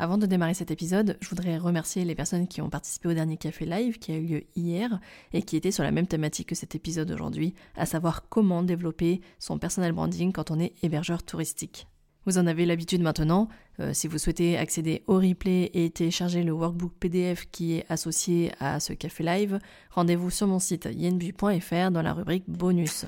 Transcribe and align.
Avant 0.00 0.16
de 0.16 0.26
démarrer 0.26 0.54
cet 0.54 0.70
épisode, 0.70 1.16
je 1.20 1.28
voudrais 1.28 1.58
remercier 1.58 2.04
les 2.04 2.14
personnes 2.14 2.46
qui 2.46 2.60
ont 2.60 2.70
participé 2.70 3.08
au 3.08 3.14
dernier 3.14 3.36
café 3.36 3.66
live 3.66 3.98
qui 3.98 4.12
a 4.12 4.16
eu 4.16 4.26
lieu 4.26 4.44
hier 4.54 5.00
et 5.32 5.42
qui 5.42 5.56
était 5.56 5.72
sur 5.72 5.82
la 5.82 5.90
même 5.90 6.06
thématique 6.06 6.50
que 6.50 6.54
cet 6.54 6.76
épisode 6.76 7.10
aujourd'hui, 7.10 7.52
à 7.76 7.84
savoir 7.84 8.28
comment 8.28 8.62
développer 8.62 9.20
son 9.40 9.58
personal 9.58 9.90
branding 9.90 10.32
quand 10.32 10.52
on 10.52 10.60
est 10.60 10.72
hébergeur 10.84 11.24
touristique. 11.24 11.88
Vous 12.26 12.38
en 12.38 12.46
avez 12.46 12.64
l'habitude 12.64 13.02
maintenant, 13.02 13.48
euh, 13.80 13.92
si 13.92 14.06
vous 14.06 14.18
souhaitez 14.18 14.56
accéder 14.56 15.02
au 15.08 15.16
replay 15.16 15.70
et 15.74 15.90
télécharger 15.90 16.44
le 16.44 16.52
workbook 16.52 16.92
PDF 17.00 17.48
qui 17.50 17.74
est 17.74 17.86
associé 17.88 18.52
à 18.60 18.78
ce 18.78 18.92
café 18.92 19.24
live, 19.24 19.58
rendez-vous 19.90 20.30
sur 20.30 20.46
mon 20.46 20.60
site 20.60 20.88
yenbu.fr 20.92 21.90
dans 21.90 22.02
la 22.02 22.12
rubrique 22.12 22.44
bonus. 22.46 23.04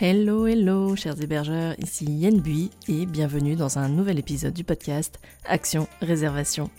Hello, 0.00 0.46
hello, 0.46 0.94
chers 0.94 1.20
hébergeurs, 1.20 1.74
ici 1.80 2.04
Yen 2.04 2.40
Bui 2.40 2.70
et 2.86 3.04
bienvenue 3.04 3.56
dans 3.56 3.80
un 3.80 3.88
nouvel 3.88 4.20
épisode 4.20 4.54
du 4.54 4.62
podcast 4.62 5.18
Action 5.44 5.88
Réservation. 6.00 6.70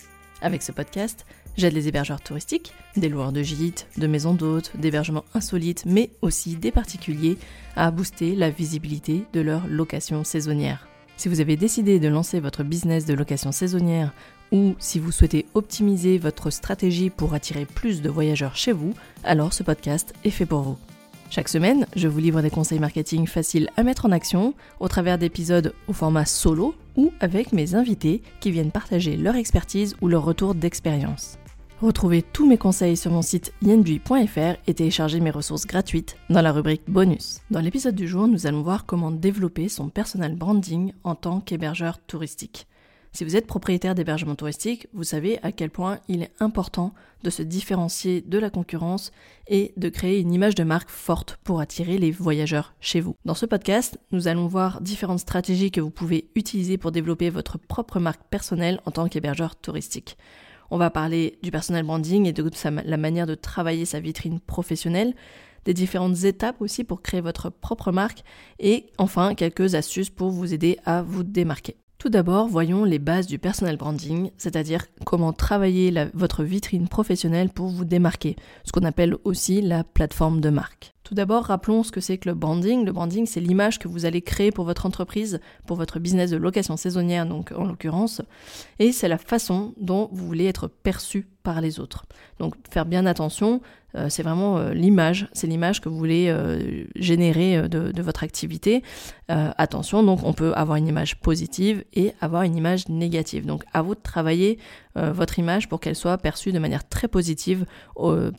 Avec 0.41 0.63
ce 0.63 0.71
podcast, 0.71 1.25
j'aide 1.57 1.73
les 1.73 1.89
hébergeurs 1.89 2.21
touristiques, 2.21 2.71
des 2.95 3.09
loueurs 3.09 3.33
de 3.33 3.43
gîtes, 3.43 3.87
de 3.97 4.07
maisons 4.07 4.33
d'hôtes, 4.33 4.71
d'hébergements 4.77 5.25
insolites, 5.33 5.83
mais 5.85 6.11
aussi 6.21 6.55
des 6.55 6.71
particuliers 6.71 7.37
à 7.75 7.91
booster 7.91 8.35
la 8.35 8.51
visibilité 8.51 9.25
de 9.33 9.41
leur 9.41 9.67
location 9.67 10.23
saisonnière. 10.23 10.87
Si 11.17 11.27
vous 11.27 11.41
avez 11.41 11.57
décidé 11.57 11.99
de 11.99 12.07
lancer 12.07 12.39
votre 12.39 12.63
business 12.63 13.05
de 13.05 13.15
location 13.15 13.51
saisonnière 13.51 14.13
ou 14.53 14.75
si 14.79 14.97
vous 14.97 15.11
souhaitez 15.11 15.45
optimiser 15.55 16.19
votre 16.19 16.51
stratégie 16.51 17.09
pour 17.09 17.33
attirer 17.33 17.65
plus 17.65 18.01
de 18.01 18.09
voyageurs 18.09 18.55
chez 18.55 18.71
vous, 18.71 18.93
alors 19.25 19.51
ce 19.51 19.63
podcast 19.63 20.13
est 20.23 20.29
fait 20.29 20.45
pour 20.45 20.61
vous. 20.61 20.77
Chaque 21.29 21.47
semaine, 21.47 21.85
je 21.95 22.07
vous 22.07 22.19
livre 22.19 22.41
des 22.41 22.49
conseils 22.49 22.79
marketing 22.79 23.27
faciles 23.27 23.69
à 23.77 23.83
mettre 23.83 24.07
en 24.07 24.11
action 24.11 24.55
au 24.79 24.87
travers 24.87 25.19
d'épisodes 25.19 25.73
au 25.87 25.93
format 25.93 26.25
solo 26.25 26.73
ou 26.95 27.13
avec 27.19 27.53
mes 27.53 27.75
invités 27.75 28.23
qui 28.39 28.49
viennent 28.49 28.71
partager 28.71 29.15
leur 29.15 29.35
expertise 29.35 29.95
ou 30.01 30.07
leur 30.07 30.25
retour 30.25 30.55
d'expérience. 30.55 31.37
Retrouvez 31.81 32.23
tous 32.23 32.47
mes 32.47 32.57
conseils 32.57 32.97
sur 32.97 33.11
mon 33.11 33.21
site 33.21 33.53
yenbui.fr 33.61 34.57
et 34.67 34.73
téléchargez 34.73 35.19
mes 35.19 35.29
ressources 35.29 35.67
gratuites 35.67 36.17
dans 36.31 36.41
la 36.41 36.51
rubrique 36.51 36.81
bonus. 36.87 37.41
Dans 37.51 37.61
l'épisode 37.61 37.95
du 37.95 38.07
jour, 38.07 38.27
nous 38.27 38.47
allons 38.47 38.63
voir 38.63 38.87
comment 38.87 39.11
développer 39.11 39.69
son 39.69 39.87
personal 39.87 40.35
branding 40.35 40.93
en 41.03 41.13
tant 41.13 41.41
qu'hébergeur 41.41 41.99
touristique. 41.99 42.65
Si 43.11 43.23
vous 43.23 43.35
êtes 43.35 43.47
propriétaire 43.47 43.95
d'hébergement 43.95 44.35
touristique, 44.35 44.87
vous 44.93 45.03
savez 45.03 45.39
à 45.41 45.51
quel 45.51 45.71
point 45.71 45.99
il 46.07 46.21
est 46.21 46.31
important 46.39 46.93
de 47.23 47.29
se 47.29 47.41
différencier 47.41 48.21
de 48.21 48.37
la 48.37 48.49
concurrence 48.49 49.11
et 49.47 49.73
de 49.77 49.89
créer 49.89 50.19
une 50.19 50.31
image 50.31 50.55
de 50.55 50.63
marque 50.63 50.89
forte 50.89 51.39
pour 51.43 51.59
attirer 51.59 51.97
les 51.97 52.11
voyageurs 52.11 52.75
chez 52.79 53.01
vous. 53.01 53.15
Dans 53.25 53.33
ce 53.33 53.47
podcast, 53.47 53.99
nous 54.11 54.27
allons 54.27 54.47
voir 54.47 54.79
différentes 54.79 55.19
stratégies 55.19 55.71
que 55.71 55.81
vous 55.81 55.89
pouvez 55.89 56.29
utiliser 56.35 56.77
pour 56.77 56.91
développer 56.91 57.29
votre 57.29 57.57
propre 57.57 57.99
marque 57.99 58.23
personnelle 58.29 58.79
en 58.85 58.91
tant 58.91 59.07
qu'hébergeur 59.07 59.55
touristique. 59.55 60.15
On 60.71 60.77
va 60.77 60.91
parler 60.91 61.39
du 61.41 61.49
personal 61.49 61.83
branding 61.83 62.27
et 62.27 62.31
de 62.31 62.47
la 62.85 62.97
manière 62.97 63.25
de 63.25 63.35
travailler 63.35 63.85
sa 63.85 63.99
vitrine 63.99 64.39
professionnelle, 64.39 65.15
des 65.65 65.73
différentes 65.73 66.23
étapes 66.23 66.61
aussi 66.61 66.83
pour 66.83 67.01
créer 67.01 67.21
votre 67.21 67.49
propre 67.49 67.91
marque 67.91 68.23
et 68.59 68.85
enfin 68.99 69.33
quelques 69.33 69.73
astuces 69.73 70.11
pour 70.11 70.29
vous 70.29 70.53
aider 70.53 70.77
à 70.85 71.01
vous 71.01 71.23
démarquer. 71.23 71.75
Tout 71.99 72.07
d'abord, 72.07 72.47
voyons 72.47 72.85
les 72.85 72.97
bases 72.97 73.27
du 73.27 73.39
personal 73.39 73.75
branding, 73.75 74.31
c'est-à-dire 74.37 74.85
comment 75.05 75.33
travailler 75.33 75.93
votre 76.13 76.43
vitrine 76.43 76.87
professionnelle 76.87 77.49
pour 77.49 77.67
vous 77.67 77.83
démarquer, 77.83 78.37
ce 78.63 78.71
qu'on 78.71 78.85
appelle 78.85 79.17
aussi 79.25 79.61
la 79.61 79.83
plateforme 79.83 80.39
de 80.39 80.49
marque. 80.49 80.93
Tout 81.09 81.15
d'abord, 81.15 81.45
rappelons 81.45 81.81
ce 81.81 81.91
que 81.91 82.01
c'est 82.01 82.19
que 82.19 82.29
le 82.29 82.35
branding. 82.35 82.85
Le 82.85 82.91
branding, 82.91 83.25
c'est 83.25 83.39
l'image 83.39 83.79
que 83.79 83.87
vous 83.87 84.05
allez 84.05 84.21
créer 84.21 84.51
pour 84.51 84.63
votre 84.63 84.85
entreprise, 84.85 85.39
pour 85.65 85.75
votre 85.75 85.97
business 85.97 86.29
de 86.29 86.37
location 86.37 86.77
saisonnière, 86.77 87.25
donc 87.25 87.51
en 87.51 87.63
l'occurrence, 87.63 88.21
et 88.77 88.91
c'est 88.91 89.07
la 89.07 89.17
façon 89.17 89.73
dont 89.77 90.07
vous 90.11 90.27
voulez 90.27 90.45
être 90.45 90.67
perçu 90.67 91.27
par 91.41 91.61
les 91.61 91.79
autres. 91.79 92.05
Donc, 92.37 92.53
faire 92.69 92.85
bien 92.85 93.07
attention, 93.07 93.59
euh, 93.95 94.07
c'est 94.09 94.21
vraiment 94.21 94.57
euh, 94.57 94.73
l'image, 94.73 95.27
c'est 95.33 95.47
l'image 95.47 95.81
que 95.81 95.89
vous 95.89 95.97
voulez 95.97 96.27
euh, 96.29 96.85
générer 96.95 97.67
de, 97.67 98.01
votre 98.01 98.23
activité. 98.23 98.83
attention, 99.27 100.03
donc 100.03 100.19
on 100.23 100.33
peut 100.33 100.53
avoir 100.53 100.77
une 100.77 100.87
image 100.87 101.19
positive 101.19 101.83
et 101.93 102.13
avoir 102.21 102.43
une 102.43 102.55
image 102.55 102.87
négative. 102.87 103.45
Donc 103.45 103.63
à 103.73 103.81
vous 103.81 103.95
de 103.95 103.99
travailler 103.99 104.59
votre 104.95 105.39
image 105.39 105.69
pour 105.69 105.79
qu'elle 105.79 105.95
soit 105.95 106.17
perçue 106.17 106.51
de 106.51 106.59
manière 106.59 106.87
très 106.87 107.07
positive 107.07 107.65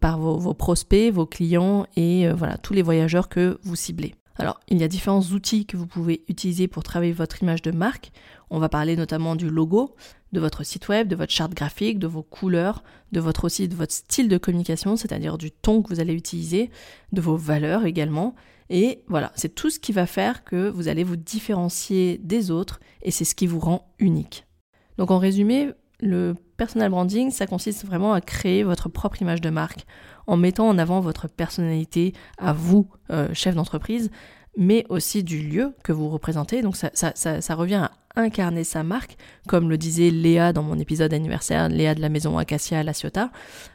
par 0.00 0.18
vos, 0.18 0.54
prospects, 0.54 1.12
vos 1.12 1.26
clients 1.26 1.86
et 1.96 2.28
voilà 2.32 2.58
tous 2.58 2.74
les 2.74 2.82
voyageurs 2.82 3.28
que 3.28 3.58
vous 3.62 3.76
ciblez. 3.76 4.14
Alors, 4.36 4.58
il 4.68 4.78
y 4.78 4.84
a 4.84 4.88
différents 4.88 5.20
outils 5.20 5.66
que 5.66 5.76
vous 5.76 5.86
pouvez 5.86 6.22
utiliser 6.28 6.66
pour 6.66 6.82
travailler 6.82 7.12
votre 7.12 7.42
image 7.42 7.60
de 7.60 7.72
marque. 7.72 8.10
On 8.48 8.58
va 8.58 8.70
parler 8.70 8.96
notamment 8.96 9.36
du 9.36 9.50
logo, 9.50 9.94
de 10.32 10.40
votre 10.40 10.64
site 10.64 10.88
web, 10.88 11.08
de 11.08 11.16
votre 11.16 11.32
charte 11.32 11.52
graphique, 11.52 11.98
de 11.98 12.06
vos 12.06 12.22
couleurs, 12.22 12.82
de 13.12 13.20
votre 13.20 13.48
de 13.48 13.74
votre 13.74 13.92
style 13.92 14.28
de 14.28 14.38
communication, 14.38 14.96
c'est-à-dire 14.96 15.36
du 15.36 15.50
ton 15.50 15.82
que 15.82 15.92
vous 15.92 16.00
allez 16.00 16.14
utiliser, 16.14 16.70
de 17.12 17.20
vos 17.20 17.36
valeurs 17.36 17.84
également. 17.84 18.34
Et 18.70 19.02
voilà, 19.08 19.30
c'est 19.34 19.54
tout 19.54 19.68
ce 19.68 19.78
qui 19.78 19.92
va 19.92 20.06
faire 20.06 20.42
que 20.44 20.70
vous 20.70 20.88
allez 20.88 21.04
vous 21.04 21.16
différencier 21.16 22.18
des 22.18 22.50
autres 22.50 22.80
et 23.02 23.10
c'est 23.10 23.24
ce 23.26 23.34
qui 23.34 23.46
vous 23.46 23.58
rend 23.58 23.92
unique. 23.98 24.46
Donc 24.96 25.10
en 25.10 25.18
résumé, 25.18 25.70
le 26.02 26.34
personal 26.56 26.90
branding, 26.90 27.30
ça 27.30 27.46
consiste 27.46 27.84
vraiment 27.84 28.12
à 28.12 28.20
créer 28.20 28.62
votre 28.62 28.88
propre 28.88 29.22
image 29.22 29.40
de 29.40 29.50
marque 29.50 29.86
en 30.26 30.36
mettant 30.36 30.68
en 30.68 30.78
avant 30.78 31.00
votre 31.00 31.28
personnalité 31.28 32.12
à 32.38 32.52
vous, 32.52 32.88
euh, 33.10 33.28
chef 33.32 33.54
d'entreprise, 33.54 34.10
mais 34.56 34.84
aussi 34.88 35.22
du 35.22 35.40
lieu 35.40 35.74
que 35.84 35.92
vous 35.92 36.08
représentez. 36.08 36.62
Donc 36.62 36.76
ça, 36.76 37.54
revient 37.54 37.74
à 37.74 37.90
incarner 38.16 38.64
sa 38.64 38.82
marque, 38.82 39.16
comme 39.46 39.70
le 39.70 39.78
disait 39.78 40.10
Léa 40.10 40.52
dans 40.52 40.62
mon 40.62 40.78
épisode 40.78 41.14
anniversaire, 41.14 41.68
Léa 41.68 41.94
de 41.94 42.00
la 42.00 42.08
maison 42.08 42.38
Acacia 42.38 42.80
à 42.80 42.82
La 42.82 42.92
Ciotat. 42.92 43.30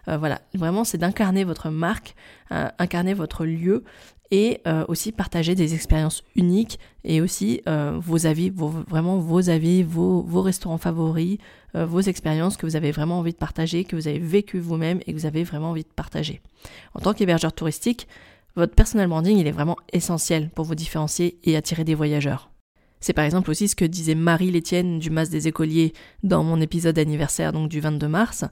Euh, 0.07 0.17
voilà, 0.17 0.41
vraiment 0.53 0.83
c'est 0.83 0.97
d'incarner 0.97 1.43
votre 1.43 1.69
marque, 1.69 2.15
euh, 2.51 2.67
incarner 2.77 3.13
votre 3.13 3.45
lieu 3.45 3.83
et 4.31 4.61
euh, 4.67 4.85
aussi 4.87 5.11
partager 5.11 5.55
des 5.55 5.73
expériences 5.73 6.23
uniques 6.35 6.79
et 7.03 7.21
aussi 7.21 7.61
euh, 7.67 7.97
vos 7.99 8.25
avis, 8.25 8.49
vos, 8.49 8.69
vraiment 8.69 9.17
vos 9.17 9.49
avis, 9.49 9.83
vos, 9.83 10.21
vos 10.21 10.41
restaurants 10.41 10.77
favoris, 10.77 11.37
euh, 11.75 11.85
vos 11.85 12.01
expériences 12.01 12.57
que 12.57 12.65
vous 12.65 12.75
avez 12.75 12.91
vraiment 12.91 13.19
envie 13.19 13.33
de 13.33 13.37
partager, 13.37 13.83
que 13.83 13.95
vous 13.95 14.07
avez 14.07 14.19
vécu 14.19 14.59
vous-même 14.59 14.99
et 15.05 15.13
que 15.13 15.17
vous 15.17 15.25
avez 15.25 15.43
vraiment 15.43 15.71
envie 15.71 15.83
de 15.83 15.93
partager. 15.95 16.41
En 16.93 16.99
tant 16.99 17.13
qu'hébergeur 17.13 17.53
touristique, 17.53 18.07
votre 18.55 18.73
personal 18.73 19.07
branding, 19.07 19.37
il 19.37 19.47
est 19.47 19.51
vraiment 19.51 19.77
essentiel 19.93 20.49
pour 20.49 20.65
vous 20.65 20.75
différencier 20.75 21.37
et 21.43 21.55
attirer 21.55 21.83
des 21.83 21.95
voyageurs. 21.95 22.49
C'est 23.01 23.13
par 23.13 23.25
exemple 23.25 23.51
aussi 23.51 23.67
ce 23.67 23.75
que 23.75 23.85
disait 23.85 24.15
Marie 24.15 24.49
Létienne 24.49 24.97
du 24.97 25.09
Mas 25.11 25.29
des 25.29 25.47
écoliers 25.47 25.93
dans 26.23 26.43
mon 26.43 26.59
épisode 26.61 26.97
anniversaire 26.97 27.51
donc 27.51 27.69
du 27.69 27.79
22 27.79 28.07
mars, 28.07 28.45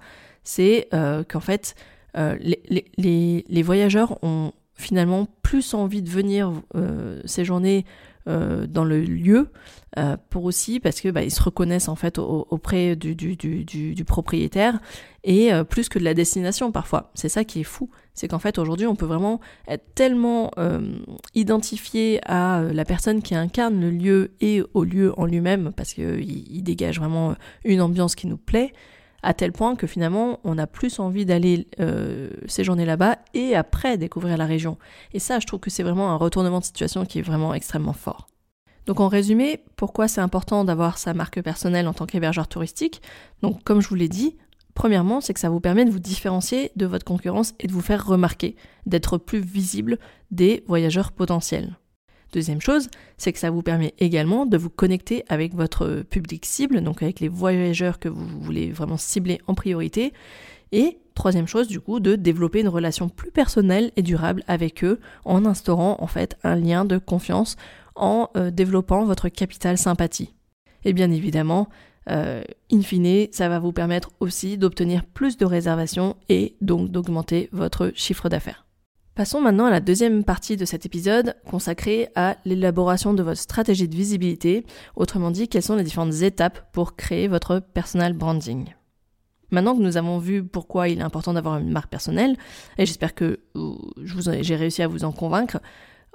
c'est 0.43 0.89
qu'en 1.29 1.39
fait 1.39 1.73
les, 2.15 2.85
les, 2.97 3.45
les 3.47 3.61
voyageurs 3.63 4.21
ont 4.21 4.51
finalement 4.75 5.27
plus 5.53 5.75
envie 5.75 6.01
de 6.01 6.09
venir 6.09 6.51
euh, 6.73 7.21
séjourner 7.25 7.85
euh, 8.27 8.65
dans 8.65 8.83
le 8.83 9.01
lieu 9.01 9.49
euh, 9.99 10.17
pour 10.31 10.45
aussi 10.45 10.79
parce 10.79 10.99
que 10.99 11.09
bah, 11.09 11.21
ils 11.21 11.29
se 11.29 11.43
reconnaissent 11.43 11.89
en 11.89 11.95
fait 11.95 12.17
auprès 12.17 12.95
du, 12.95 13.13
propriétaire 14.03 14.79
et 15.23 15.51
plus 15.69 15.89
que 15.89 15.99
de 15.99 16.03
la 16.03 16.15
destination 16.15 16.71
parfois. 16.71 17.11
C'est 17.13 17.29
ça 17.29 17.43
qui 17.43 17.59
est 17.59 17.63
fou, 17.65 17.91
c'est 18.15 18.27
qu'en 18.27 18.39
fait 18.39 18.57
aujourd'hui 18.57 18.87
on 18.87 18.95
peut 18.95 19.05
vraiment 19.05 19.39
être 19.67 19.85
tellement 19.93 20.49
identifié 21.35 22.19
à 22.25 22.63
la 22.73 22.83
personne 22.83 23.21
qui 23.21 23.35
incarne 23.35 23.79
le 23.79 23.91
lieu 23.91 24.31
et 24.41 24.63
au 24.73 24.83
lieu 24.83 25.13
en 25.19 25.27
lui-même 25.27 25.71
parce 25.77 25.93
qu'il 25.93 26.19
il 26.19 26.63
dégage 26.63 26.97
vraiment 26.97 27.35
une 27.63 27.81
ambiance 27.81 28.15
qui 28.15 28.25
nous 28.25 28.37
plaît 28.37 28.73
à 29.23 29.33
tel 29.33 29.51
point 29.51 29.75
que 29.75 29.87
finalement 29.87 30.39
on 30.43 30.57
a 30.57 30.67
plus 30.67 30.99
envie 30.99 31.25
d'aller 31.25 31.67
euh, 31.79 32.29
séjourner 32.45 32.85
là-bas 32.85 33.17
et 33.33 33.55
après 33.55 33.97
découvrir 33.97 34.37
la 34.37 34.45
région. 34.45 34.77
Et 35.13 35.19
ça, 35.19 35.39
je 35.39 35.47
trouve 35.47 35.59
que 35.59 35.69
c'est 35.69 35.83
vraiment 35.83 36.11
un 36.11 36.17
retournement 36.17 36.59
de 36.59 36.65
situation 36.65 37.05
qui 37.05 37.19
est 37.19 37.23
vraiment 37.23 37.53
extrêmement 37.53 37.93
fort. 37.93 38.27
Donc 38.85 38.99
en 38.99 39.07
résumé, 39.07 39.63
pourquoi 39.77 40.07
c'est 40.07 40.21
important 40.21 40.65
d'avoir 40.65 40.97
sa 40.97 41.13
marque 41.13 41.41
personnelle 41.41 41.87
en 41.87 41.93
tant 41.93 42.05
qu'hébergeur 42.05 42.47
touristique? 42.47 43.01
Donc 43.41 43.63
comme 43.63 43.81
je 43.81 43.87
vous 43.87 43.95
l'ai 43.95 44.09
dit, 44.09 44.35
premièrement, 44.73 45.21
c'est 45.21 45.33
que 45.33 45.39
ça 45.39 45.49
vous 45.49 45.61
permet 45.61 45.85
de 45.85 45.91
vous 45.91 45.99
différencier 45.99 46.71
de 46.75 46.85
votre 46.85 47.05
concurrence 47.05 47.53
et 47.59 47.67
de 47.67 47.71
vous 47.71 47.81
faire 47.81 48.05
remarquer, 48.05 48.55
d'être 48.85 49.17
plus 49.17 49.39
visible 49.39 49.99
des 50.31 50.63
voyageurs 50.67 51.13
potentiels. 51.13 51.77
Deuxième 52.33 52.61
chose, 52.61 52.89
c'est 53.17 53.31
que 53.31 53.37
ça 53.37 53.51
vous 53.51 53.61
permet 53.61 53.93
également 53.99 54.47
de 54.47 54.57
vous 54.57 54.71
connecter 54.71 55.23
avec 55.29 55.53
votre 55.53 56.01
public 56.09 56.47
cible, 56.47 56.81
donc 56.81 57.03
avec 57.03 57.19
les 57.19 57.27
voyageurs 57.27 57.99
que 57.99 58.09
vous 58.09 58.25
voulez 58.41 58.71
vraiment 58.71 58.97
cibler 58.97 59.39
en 59.45 59.53
priorité. 59.53 60.13
Et 60.71 60.97
troisième 61.13 61.45
chose, 61.45 61.67
du 61.67 61.79
coup, 61.79 61.99
de 61.99 62.15
développer 62.15 62.61
une 62.61 62.69
relation 62.69 63.07
plus 63.07 63.29
personnelle 63.29 63.91
et 63.97 64.01
durable 64.01 64.43
avec 64.47 64.83
eux 64.83 64.99
en 65.25 65.45
instaurant 65.45 65.97
en 65.99 66.07
fait 66.07 66.35
un 66.43 66.55
lien 66.55 66.85
de 66.85 66.97
confiance, 66.97 67.55
en 67.95 68.31
euh, 68.35 68.49
développant 68.49 69.05
votre 69.05 69.29
capital 69.29 69.77
sympathie. 69.77 70.33
Et 70.85 70.93
bien 70.93 71.11
évidemment, 71.11 71.69
euh, 72.09 72.41
in 72.71 72.81
fine, 72.81 73.27
ça 73.31 73.47
va 73.47 73.59
vous 73.59 73.73
permettre 73.73 74.09
aussi 74.19 74.57
d'obtenir 74.57 75.05
plus 75.05 75.37
de 75.37 75.45
réservations 75.45 76.15
et 76.29 76.55
donc 76.61 76.89
d'augmenter 76.89 77.49
votre 77.51 77.91
chiffre 77.93 78.27
d'affaires. 78.27 78.62
Passons 79.15 79.41
maintenant 79.41 79.65
à 79.67 79.69
la 79.69 79.79
deuxième 79.79 80.23
partie 80.23 80.57
de 80.57 80.65
cet 80.65 80.87
épisode 80.87 81.35
consacrée 81.45 82.09
à 82.15 82.35
l'élaboration 82.45 83.13
de 83.13 83.21
votre 83.21 83.39
stratégie 83.39 83.87
de 83.87 83.95
visibilité, 83.95 84.65
autrement 84.95 85.29
dit 85.29 85.47
quelles 85.47 85.61
sont 85.61 85.75
les 85.75 85.83
différentes 85.83 86.23
étapes 86.23 86.71
pour 86.73 86.95
créer 86.95 87.27
votre 87.27 87.59
personal 87.59 88.13
branding? 88.13 88.73
Maintenant 89.51 89.77
que 89.77 89.83
nous 89.83 89.97
avons 89.97 90.17
vu 90.17 90.43
pourquoi 90.43 90.89
il 90.89 90.97
est 90.97 91.03
important 91.03 91.33
d'avoir 91.33 91.59
une 91.59 91.69
marque 91.69 91.91
personnelle, 91.91 92.37
et 92.79 92.87
j'espère 92.87 93.13
que 93.13 93.41
j'ai 93.99 94.55
réussi 94.55 94.81
à 94.81 94.87
vous 94.87 95.03
en 95.03 95.11
convaincre, 95.11 95.61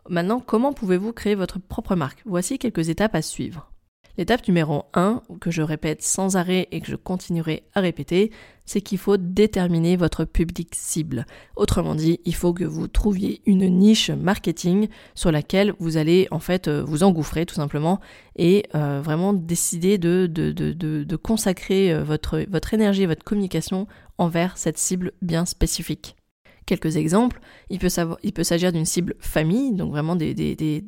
maintenant 0.08 0.40
comment 0.40 0.72
pouvez-vous 0.72 1.12
créer 1.12 1.36
votre 1.36 1.60
propre 1.60 1.94
marque? 1.94 2.22
Voici 2.26 2.58
quelques 2.58 2.88
étapes 2.88 3.14
à 3.14 3.22
suivre. 3.22 3.70
L'étape 4.16 4.48
numéro 4.48 4.86
1, 4.94 5.22
que 5.40 5.52
je 5.52 5.62
répète 5.62 6.02
sans 6.02 6.36
arrêt 6.36 6.66
et 6.72 6.80
que 6.80 6.88
je 6.88 6.96
continuerai 6.96 7.62
à 7.76 7.80
répéter, 7.80 8.32
c'est 8.68 8.82
qu'il 8.82 8.98
faut 8.98 9.16
déterminer 9.16 9.96
votre 9.96 10.26
public 10.26 10.74
cible. 10.74 11.24
Autrement 11.56 11.94
dit, 11.94 12.20
il 12.26 12.34
faut 12.34 12.52
que 12.52 12.64
vous 12.64 12.86
trouviez 12.86 13.40
une 13.46 13.66
niche 13.66 14.10
marketing 14.10 14.88
sur 15.14 15.32
laquelle 15.32 15.72
vous 15.78 15.96
allez 15.96 16.28
en 16.30 16.38
fait 16.38 16.68
euh, 16.68 16.84
vous 16.84 17.02
engouffrer 17.02 17.46
tout 17.46 17.54
simplement 17.54 17.98
et 18.36 18.64
euh, 18.74 19.00
vraiment 19.02 19.32
décider 19.32 19.96
de, 19.96 21.16
consacrer 21.16 21.94
euh, 21.94 22.04
votre, 22.04 22.44
votre 22.50 22.74
énergie 22.74 23.06
votre 23.06 23.24
communication 23.24 23.86
envers 24.18 24.58
cette 24.58 24.76
cible 24.76 25.12
bien 25.22 25.46
spécifique. 25.46 26.17
Quelques 26.68 26.98
exemples, 26.98 27.40
il 27.70 27.78
peut, 27.78 27.88
s'agir 27.88 28.72
d'une 28.72 28.84
cible 28.84 29.14
famille, 29.20 29.72
donc 29.72 29.90
vraiment 29.90 30.16
des, 30.16 30.84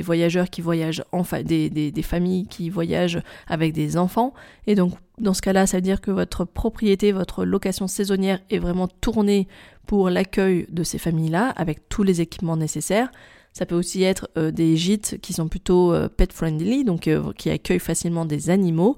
voyageurs 0.00 0.48
qui 0.48 0.60
voyagent, 0.60 1.02
enfin 1.10 1.42
des, 1.42 1.68
des, 1.68 2.02
familles 2.02 2.46
qui 2.46 2.70
voyagent 2.70 3.20
avec 3.48 3.72
des 3.72 3.96
enfants. 3.96 4.32
Et 4.68 4.76
donc 4.76 4.92
dans 5.18 5.34
ce 5.34 5.42
cas-là, 5.42 5.66
ça 5.66 5.78
veut 5.78 5.82
dire 5.82 6.00
que 6.00 6.12
votre 6.12 6.44
propriété, 6.44 7.10
votre 7.10 7.44
location 7.44 7.88
saisonnière 7.88 8.38
est 8.48 8.60
vraiment 8.60 8.86
tournée 8.86 9.48
pour 9.88 10.08
l'accueil 10.08 10.68
de 10.70 10.84
ces 10.84 10.98
familles-là, 10.98 11.48
avec 11.56 11.88
tous 11.88 12.04
les 12.04 12.20
équipements 12.20 12.56
nécessaires. 12.56 13.10
Ça 13.52 13.66
peut 13.66 13.74
aussi 13.74 14.04
être 14.04 14.28
euh, 14.38 14.52
des 14.52 14.76
gîtes 14.76 15.18
qui 15.20 15.32
sont 15.32 15.48
plutôt 15.48 15.92
euh, 15.92 16.08
pet 16.08 16.32
friendly, 16.32 16.84
donc 16.84 17.08
euh, 17.08 17.32
qui 17.36 17.50
accueillent 17.50 17.80
facilement 17.80 18.24
des 18.24 18.50
animaux. 18.50 18.96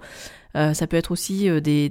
Euh, 0.57 0.75
ça 0.75 0.87
peut 0.87 0.97
être 0.97 1.11
aussi 1.11 1.49
euh, 1.49 1.61
des, 1.61 1.91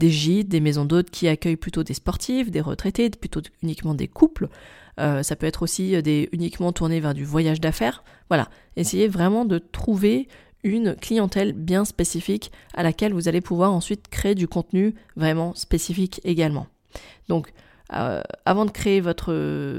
gîtes, 0.00 0.48
des 0.48 0.60
maisons 0.60 0.84
d'hôtes 0.84 1.10
qui 1.10 1.28
accueillent 1.28 1.56
plutôt 1.56 1.82
des 1.82 1.94
sportifs, 1.94 2.50
des 2.50 2.60
retraités, 2.60 3.10
plutôt 3.10 3.42
uniquement 3.62 3.94
des 3.94 4.08
couples. 4.08 4.48
Euh, 4.98 5.22
ça 5.22 5.36
peut 5.36 5.46
être 5.46 5.62
aussi 5.62 6.00
des, 6.02 6.28
uniquement 6.32 6.72
tourné 6.72 7.00
vers 7.00 7.14
du 7.14 7.24
voyage 7.24 7.60
d'affaires. 7.60 8.02
Voilà, 8.28 8.48
essayez 8.76 9.08
vraiment 9.08 9.44
de 9.44 9.58
trouver 9.58 10.28
une 10.62 10.96
clientèle 10.96 11.52
bien 11.52 11.84
spécifique 11.84 12.50
à 12.72 12.82
laquelle 12.82 13.12
vous 13.12 13.28
allez 13.28 13.42
pouvoir 13.42 13.72
ensuite 13.72 14.08
créer 14.08 14.34
du 14.34 14.48
contenu 14.48 14.94
vraiment 15.14 15.54
spécifique 15.54 16.22
également. 16.24 16.66
Donc, 17.28 17.52
euh, 17.92 18.22
avant 18.44 18.64
de 18.64 18.70
créer 18.70 19.00
votre, 19.00 19.34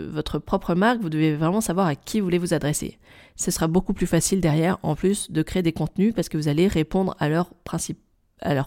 votre 0.10 0.40
propre 0.40 0.75
marque, 0.75 1.02
vous 1.02 1.10
devez 1.10 1.36
vraiment 1.36 1.62
savoir 1.62 1.88
à 1.88 1.96
qui 1.96 2.19
vous 2.19 2.25
voulez 2.25 2.38
vous 2.38 2.54
adresser. 2.54 3.00
Ce 3.36 3.52
sera 3.52 3.68
beaucoup 3.68 3.94
plus 3.94 4.07
facile 4.07 4.42
derrière, 4.42 4.78
en 4.84 4.96
plus, 4.96 5.31
de 5.31 5.42
créer 5.42 5.63
des 5.63 5.74
contenus 5.74 6.13
parce 6.13 6.30
que 6.30 6.38
vous 6.38 6.48
allez 6.48 6.68
répondre 6.68 7.16
à 7.19 7.30
leurs, 7.30 7.50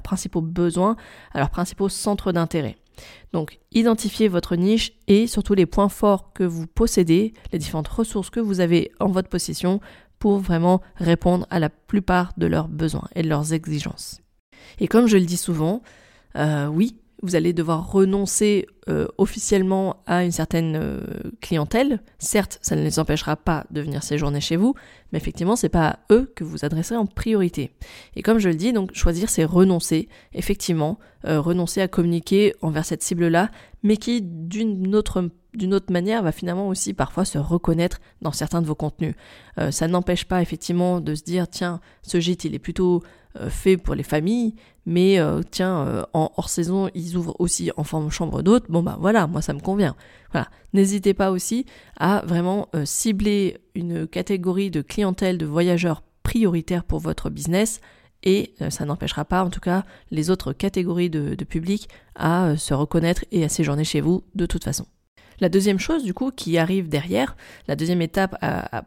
principaux 0.02 0.40
besoins, 0.40 0.96
à 1.32 1.38
leurs 1.38 1.50
principaux 1.50 1.88
centres 1.88 2.32
d'intérêt. 2.32 2.76
Donc, 3.32 3.60
identifiez 3.70 4.28
votre 4.28 4.56
niche 4.56 4.92
et 5.06 5.26
surtout 5.26 5.54
les 5.54 5.66
points 5.66 5.88
forts 5.88 6.32
que 6.32 6.42
vous 6.42 6.66
possédez, 6.66 7.32
les 7.52 7.58
différentes 7.58 7.88
ressources 7.88 8.30
que 8.30 8.40
vous 8.40 8.60
avez 8.60 8.90
en 8.98 9.06
votre 9.06 9.28
possession 9.28 9.80
pour 10.18 10.38
vraiment 10.38 10.82
répondre 10.96 11.46
à 11.48 11.60
la 11.60 11.70
plupart 11.70 12.32
de 12.36 12.46
leurs 12.46 12.68
besoins 12.68 13.08
et 13.14 13.22
de 13.22 13.28
leurs 13.28 13.52
exigences. 13.52 14.20
Et 14.80 14.88
comme 14.88 15.06
je 15.06 15.16
le 15.16 15.24
dis 15.24 15.36
souvent, 15.36 15.82
euh, 16.36 16.66
oui, 16.66 16.98
vous 17.22 17.36
allez 17.36 17.52
devoir 17.52 17.90
renoncer 17.90 18.66
euh, 18.88 19.06
officiellement 19.18 20.02
à 20.06 20.24
une 20.24 20.32
certaine 20.32 20.76
euh, 20.76 21.00
clientèle. 21.40 22.00
Certes, 22.18 22.58
ça 22.62 22.76
ne 22.76 22.82
les 22.82 22.98
empêchera 22.98 23.36
pas 23.36 23.66
de 23.70 23.80
venir 23.80 24.02
séjourner 24.02 24.40
chez 24.40 24.56
vous, 24.56 24.74
mais 25.12 25.18
effectivement, 25.18 25.56
c'est 25.56 25.68
pas 25.68 25.88
à 25.88 25.98
eux 26.12 26.32
que 26.34 26.44
vous 26.44 26.64
adresserez 26.64 26.96
en 26.96 27.06
priorité. 27.06 27.72
Et 28.14 28.22
comme 28.22 28.38
je 28.38 28.48
le 28.48 28.54
dis, 28.54 28.72
donc 28.72 28.94
choisir, 28.94 29.30
c'est 29.30 29.44
renoncer, 29.44 30.08
effectivement, 30.32 30.98
euh, 31.26 31.40
renoncer 31.40 31.80
à 31.80 31.88
communiquer 31.88 32.54
envers 32.62 32.84
cette 32.84 33.02
cible-là, 33.02 33.50
mais 33.82 33.96
qui 33.96 34.22
d'une 34.22 34.94
autre 34.94 35.30
d'une 35.58 35.74
autre 35.74 35.92
manière 35.92 36.22
va 36.22 36.32
finalement 36.32 36.68
aussi 36.68 36.94
parfois 36.94 37.24
se 37.24 37.38
reconnaître 37.38 38.00
dans 38.22 38.32
certains 38.32 38.62
de 38.62 38.66
vos 38.66 38.74
contenus. 38.74 39.14
ça 39.70 39.88
n'empêche 39.88 40.24
pas 40.24 40.40
effectivement 40.40 41.00
de 41.00 41.14
se 41.14 41.24
dire 41.24 41.48
tiens 41.48 41.80
ce 42.02 42.20
gîte 42.20 42.44
il 42.44 42.54
est 42.54 42.58
plutôt 42.58 43.02
euh, 43.40 43.50
fait 43.50 43.76
pour 43.76 43.94
les 43.94 44.02
familles, 44.02 44.54
mais 44.86 45.20
euh, 45.20 45.42
tiens, 45.48 45.86
euh, 45.86 46.02
en 46.14 46.32
hors 46.36 46.48
saison, 46.48 46.88
ils 46.94 47.16
ouvrent 47.16 47.36
aussi 47.38 47.70
en 47.76 47.84
forme 47.84 48.10
chambre 48.10 48.42
d'hôte. 48.42 48.64
Bon 48.70 48.82
bah 48.82 48.96
voilà, 48.98 49.26
moi 49.26 49.42
ça 49.42 49.52
me 49.52 49.60
convient. 49.60 49.94
Voilà, 50.32 50.48
n'hésitez 50.72 51.12
pas 51.14 51.30
aussi 51.30 51.66
à 51.98 52.22
vraiment 52.26 52.68
cibler 52.84 53.58
une 53.74 54.06
catégorie 54.06 54.70
de 54.70 54.82
clientèle 54.82 55.38
de 55.38 55.46
voyageurs 55.46 56.02
prioritaires 56.22 56.84
pour 56.84 57.00
votre 57.00 57.30
business 57.30 57.80
et 58.22 58.54
ça 58.68 58.84
n'empêchera 58.84 59.24
pas 59.24 59.42
en 59.42 59.48
tout 59.48 59.60
cas 59.60 59.84
les 60.10 60.28
autres 60.28 60.52
catégories 60.52 61.08
de 61.08 61.44
public 61.44 61.88
à 62.14 62.56
se 62.58 62.74
reconnaître 62.74 63.24
et 63.30 63.42
à 63.42 63.48
séjourner 63.48 63.84
chez 63.84 64.02
vous 64.02 64.22
de 64.34 64.44
toute 64.44 64.64
façon. 64.64 64.84
La 65.40 65.48
deuxième 65.48 65.78
chose, 65.78 66.02
du 66.02 66.14
coup, 66.14 66.30
qui 66.30 66.58
arrive 66.58 66.88
derrière, 66.88 67.36
la 67.68 67.76
deuxième 67.76 68.02
étape 68.02 68.36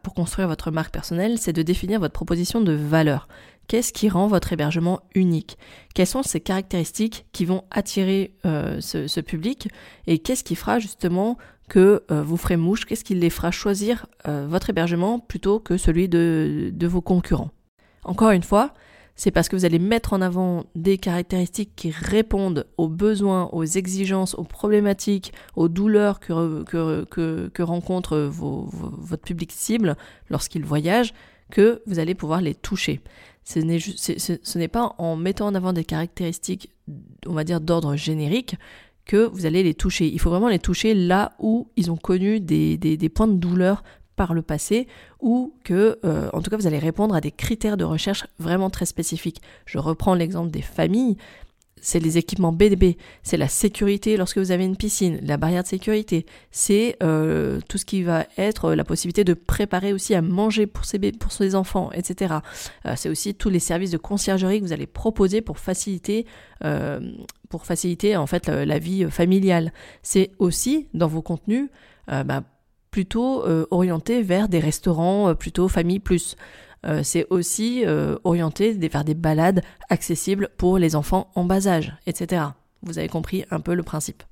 pour 0.02 0.12
construire 0.12 0.48
votre 0.48 0.70
marque 0.70 0.92
personnelle, 0.92 1.38
c'est 1.38 1.52
de 1.52 1.62
définir 1.62 1.98
votre 1.98 2.12
proposition 2.12 2.60
de 2.60 2.72
valeur. 2.72 3.26
Qu'est-ce 3.68 3.92
qui 3.92 4.08
rend 4.08 4.26
votre 4.26 4.52
hébergement 4.52 5.00
unique? 5.14 5.56
Quelles 5.94 6.06
sont 6.06 6.22
ces 6.22 6.40
caractéristiques 6.40 7.26
qui 7.32 7.44
vont 7.44 7.64
attirer 7.70 8.34
euh, 8.44 8.80
ce, 8.80 9.20
public? 9.20 9.68
Et 10.06 10.18
qu'est-ce 10.18 10.44
qui 10.44 10.56
fera 10.56 10.78
justement 10.78 11.38
que 11.68 12.02
euh, 12.10 12.22
vous 12.22 12.36
ferez 12.36 12.56
mouche? 12.56 12.84
Qu'est-ce 12.84 13.04
qui 13.04 13.14
les 13.14 13.30
fera 13.30 13.50
choisir 13.50 14.06
euh, 14.28 14.46
votre 14.48 14.70
hébergement 14.70 15.18
plutôt 15.18 15.58
que 15.58 15.76
celui 15.76 16.08
de, 16.08 16.70
de 16.72 16.86
vos 16.86 17.00
concurrents? 17.00 17.50
Encore 18.04 18.32
une 18.32 18.42
fois, 18.42 18.74
c'est 19.14 19.30
parce 19.30 19.48
que 19.48 19.56
vous 19.56 19.64
allez 19.64 19.78
mettre 19.78 20.14
en 20.14 20.20
avant 20.20 20.64
des 20.74 20.98
caractéristiques 20.98 21.72
qui 21.76 21.90
répondent 21.90 22.66
aux 22.78 22.88
besoins, 22.88 23.48
aux 23.52 23.64
exigences, 23.64 24.34
aux 24.34 24.44
problématiques, 24.44 25.32
aux 25.54 25.68
douleurs 25.68 26.18
que, 26.18 26.64
que, 26.64 27.62
rencontre 27.62 28.16
votre 28.18 29.22
public 29.22 29.52
cible 29.52 29.96
lorsqu'il 30.30 30.64
voyage, 30.64 31.12
que 31.50 31.82
vous 31.86 31.98
allez 31.98 32.14
pouvoir 32.14 32.40
les 32.40 32.54
toucher. 32.54 33.00
Ce 33.44 34.58
n'est 34.58 34.68
pas 34.68 34.94
en 34.98 35.16
mettant 35.16 35.46
en 35.46 35.54
avant 35.54 35.72
des 35.72 35.84
caractéristiques, 35.84 36.70
on 37.26 37.34
va 37.34 37.44
dire, 37.44 37.60
d'ordre 37.60 37.96
générique, 37.96 38.56
que 39.04 39.26
vous 39.26 39.46
allez 39.46 39.62
les 39.62 39.74
toucher. 39.74 40.06
Il 40.06 40.20
faut 40.20 40.30
vraiment 40.30 40.48
les 40.48 40.60
toucher 40.60 40.94
là 40.94 41.32
où 41.38 41.68
ils 41.76 41.90
ont 41.90 41.96
connu 41.96 42.40
des 42.40 43.10
points 43.14 43.28
de 43.28 43.36
douleur 43.36 43.82
par 44.22 44.34
le 44.34 44.42
passé 44.42 44.86
ou 45.18 45.52
que, 45.64 45.98
euh, 46.04 46.30
en 46.32 46.42
tout 46.42 46.48
cas, 46.48 46.56
vous 46.56 46.68
allez 46.68 46.78
répondre 46.78 47.12
à 47.12 47.20
des 47.20 47.32
critères 47.32 47.76
de 47.76 47.82
recherche 47.82 48.24
vraiment 48.38 48.70
très 48.70 48.86
spécifiques. 48.86 49.42
Je 49.66 49.78
reprends 49.78 50.14
l'exemple 50.14 50.52
des 50.52 50.62
familles. 50.62 51.16
C'est 51.80 51.98
les 51.98 52.18
équipements 52.18 52.52
BDB, 52.52 52.96
c'est 53.24 53.36
la 53.36 53.48
sécurité 53.48 54.16
lorsque 54.16 54.38
vous 54.38 54.52
avez 54.52 54.64
une 54.64 54.76
piscine, 54.76 55.18
la 55.24 55.36
barrière 55.36 55.64
de 55.64 55.68
sécurité, 55.68 56.24
c'est 56.52 56.96
euh, 57.02 57.58
tout 57.68 57.78
ce 57.78 57.84
qui 57.84 58.04
va 58.04 58.26
être 58.38 58.74
la 58.74 58.84
possibilité 58.84 59.24
de 59.24 59.34
préparer 59.34 59.92
aussi 59.92 60.14
à 60.14 60.22
manger 60.22 60.68
pour 60.68 60.84
ses, 60.84 61.00
pour 61.10 61.32
ses 61.32 61.56
enfants, 61.56 61.90
etc. 61.92 62.34
Euh, 62.86 62.92
c'est 62.94 63.08
aussi 63.08 63.34
tous 63.34 63.50
les 63.50 63.58
services 63.58 63.90
de 63.90 63.98
conciergerie 63.98 64.60
que 64.60 64.66
vous 64.66 64.72
allez 64.72 64.86
proposer 64.86 65.40
pour 65.40 65.58
faciliter, 65.58 66.26
pour 67.48 67.66
faciliter 67.66 68.16
en 68.16 68.28
fait 68.28 68.46
la, 68.46 68.78
vie 68.78 69.10
familiale. 69.10 69.72
C'est 70.04 70.30
aussi 70.38 70.86
dans 70.94 71.08
vos 71.08 71.22
contenus 71.22 71.68
bah, 72.06 72.44
plutôt 72.92 73.44
euh, 73.44 73.66
orienté 73.72 74.22
vers 74.22 74.48
des 74.48 74.60
restaurants 74.60 75.30
euh, 75.30 75.34
plutôt 75.34 75.66
famille 75.66 75.98
plus. 75.98 76.36
Euh, 76.84 77.00
c'est 77.02 77.26
aussi 77.30 77.84
orienté 78.24 78.72
vers 78.72 79.04
des 79.04 79.14
balades 79.14 79.62
accessibles 79.88 80.50
pour 80.56 80.78
les 80.78 80.94
enfants 80.94 81.30
en 81.34 81.44
bas 81.44 81.66
âge, 81.66 81.94
etc. 82.06 82.42
Vous 82.82 82.98
avez 82.98 83.08
compris 83.08 83.44
un 83.50 83.60
peu 83.60 83.74
le 83.74 83.82
principe. 83.82 84.22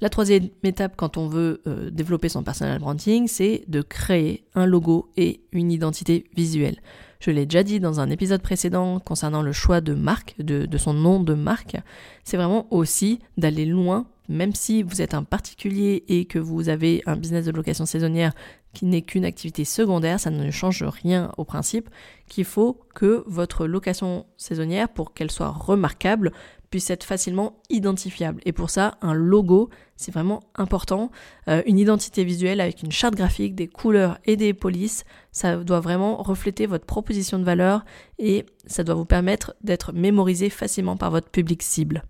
La 0.00 0.08
troisième 0.08 0.48
étape 0.62 0.94
quand 0.96 1.18
on 1.18 1.28
veut 1.28 1.62
développer 1.92 2.30
son 2.30 2.42
personal 2.42 2.78
branding, 2.78 3.28
c'est 3.28 3.64
de 3.68 3.82
créer 3.82 4.46
un 4.54 4.64
logo 4.64 5.10
et 5.18 5.42
une 5.52 5.70
identité 5.70 6.24
visuelle. 6.34 6.80
Je 7.20 7.30
l'ai 7.30 7.44
déjà 7.44 7.62
dit 7.62 7.80
dans 7.80 8.00
un 8.00 8.08
épisode 8.08 8.40
précédent 8.40 8.98
concernant 8.98 9.42
le 9.42 9.52
choix 9.52 9.82
de 9.82 9.92
marque, 9.92 10.36
de, 10.38 10.64
de 10.64 10.78
son 10.78 10.94
nom 10.94 11.22
de 11.22 11.34
marque. 11.34 11.76
C'est 12.24 12.38
vraiment 12.38 12.66
aussi 12.70 13.18
d'aller 13.36 13.66
loin 13.66 14.06
même 14.30 14.54
si 14.54 14.82
vous 14.82 15.02
êtes 15.02 15.12
un 15.12 15.24
particulier 15.24 16.04
et 16.08 16.24
que 16.24 16.38
vous 16.38 16.68
avez 16.68 17.02
un 17.04 17.16
business 17.16 17.44
de 17.44 17.50
location 17.50 17.84
saisonnière 17.84 18.32
qui 18.72 18.86
n'est 18.86 19.02
qu'une 19.02 19.24
activité 19.24 19.64
secondaire, 19.64 20.20
ça 20.20 20.30
ne 20.30 20.50
change 20.50 20.84
rien 20.84 21.32
au 21.36 21.44
principe 21.44 21.90
qu'il 22.28 22.44
faut 22.44 22.80
que 22.94 23.24
votre 23.26 23.66
location 23.66 24.26
saisonnière, 24.36 24.88
pour 24.88 25.12
qu'elle 25.12 25.32
soit 25.32 25.50
remarquable, 25.50 26.30
puisse 26.70 26.88
être 26.90 27.02
facilement 27.02 27.60
identifiable. 27.68 28.40
Et 28.46 28.52
pour 28.52 28.70
ça, 28.70 28.96
un 29.02 29.12
logo, 29.12 29.70
c'est 29.96 30.14
vraiment 30.14 30.40
important. 30.54 31.10
Euh, 31.48 31.62
une 31.66 31.80
identité 31.80 32.22
visuelle 32.22 32.60
avec 32.60 32.84
une 32.84 32.92
charte 32.92 33.16
graphique, 33.16 33.56
des 33.56 33.66
couleurs 33.66 34.18
et 34.24 34.36
des 34.36 34.54
polices, 34.54 35.04
ça 35.32 35.56
doit 35.56 35.80
vraiment 35.80 36.22
refléter 36.22 36.66
votre 36.66 36.86
proposition 36.86 37.40
de 37.40 37.44
valeur 37.44 37.84
et 38.18 38.46
ça 38.66 38.84
doit 38.84 38.94
vous 38.94 39.04
permettre 39.04 39.54
d'être 39.62 39.92
mémorisé 39.92 40.48
facilement 40.48 40.96
par 40.96 41.10
votre 41.10 41.28
public 41.28 41.62
cible. 41.64 42.04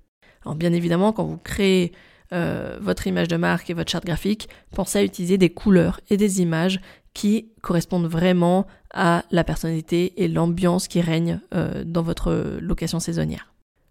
Alors 0.44 0.54
bien 0.54 0.72
évidemment, 0.72 1.12
quand 1.12 1.24
vous 1.24 1.38
créez 1.38 1.92
votre 2.80 3.08
image 3.08 3.26
de 3.26 3.36
marque 3.36 3.70
et 3.70 3.74
votre 3.74 3.90
charte 3.90 4.06
graphique, 4.06 4.48
pensez 4.72 5.00
à 5.00 5.02
utiliser 5.02 5.36
des 5.36 5.50
couleurs 5.50 6.00
et 6.10 6.16
des 6.16 6.40
images 6.40 6.80
qui 7.12 7.50
correspondent 7.60 8.06
vraiment 8.06 8.68
à 8.94 9.24
la 9.32 9.42
personnalité 9.42 10.22
et 10.22 10.28
l'ambiance 10.28 10.86
qui 10.86 11.00
règne 11.00 11.40
dans 11.84 12.02
votre 12.02 12.58
location 12.60 13.00
saisonnière. 13.00 13.50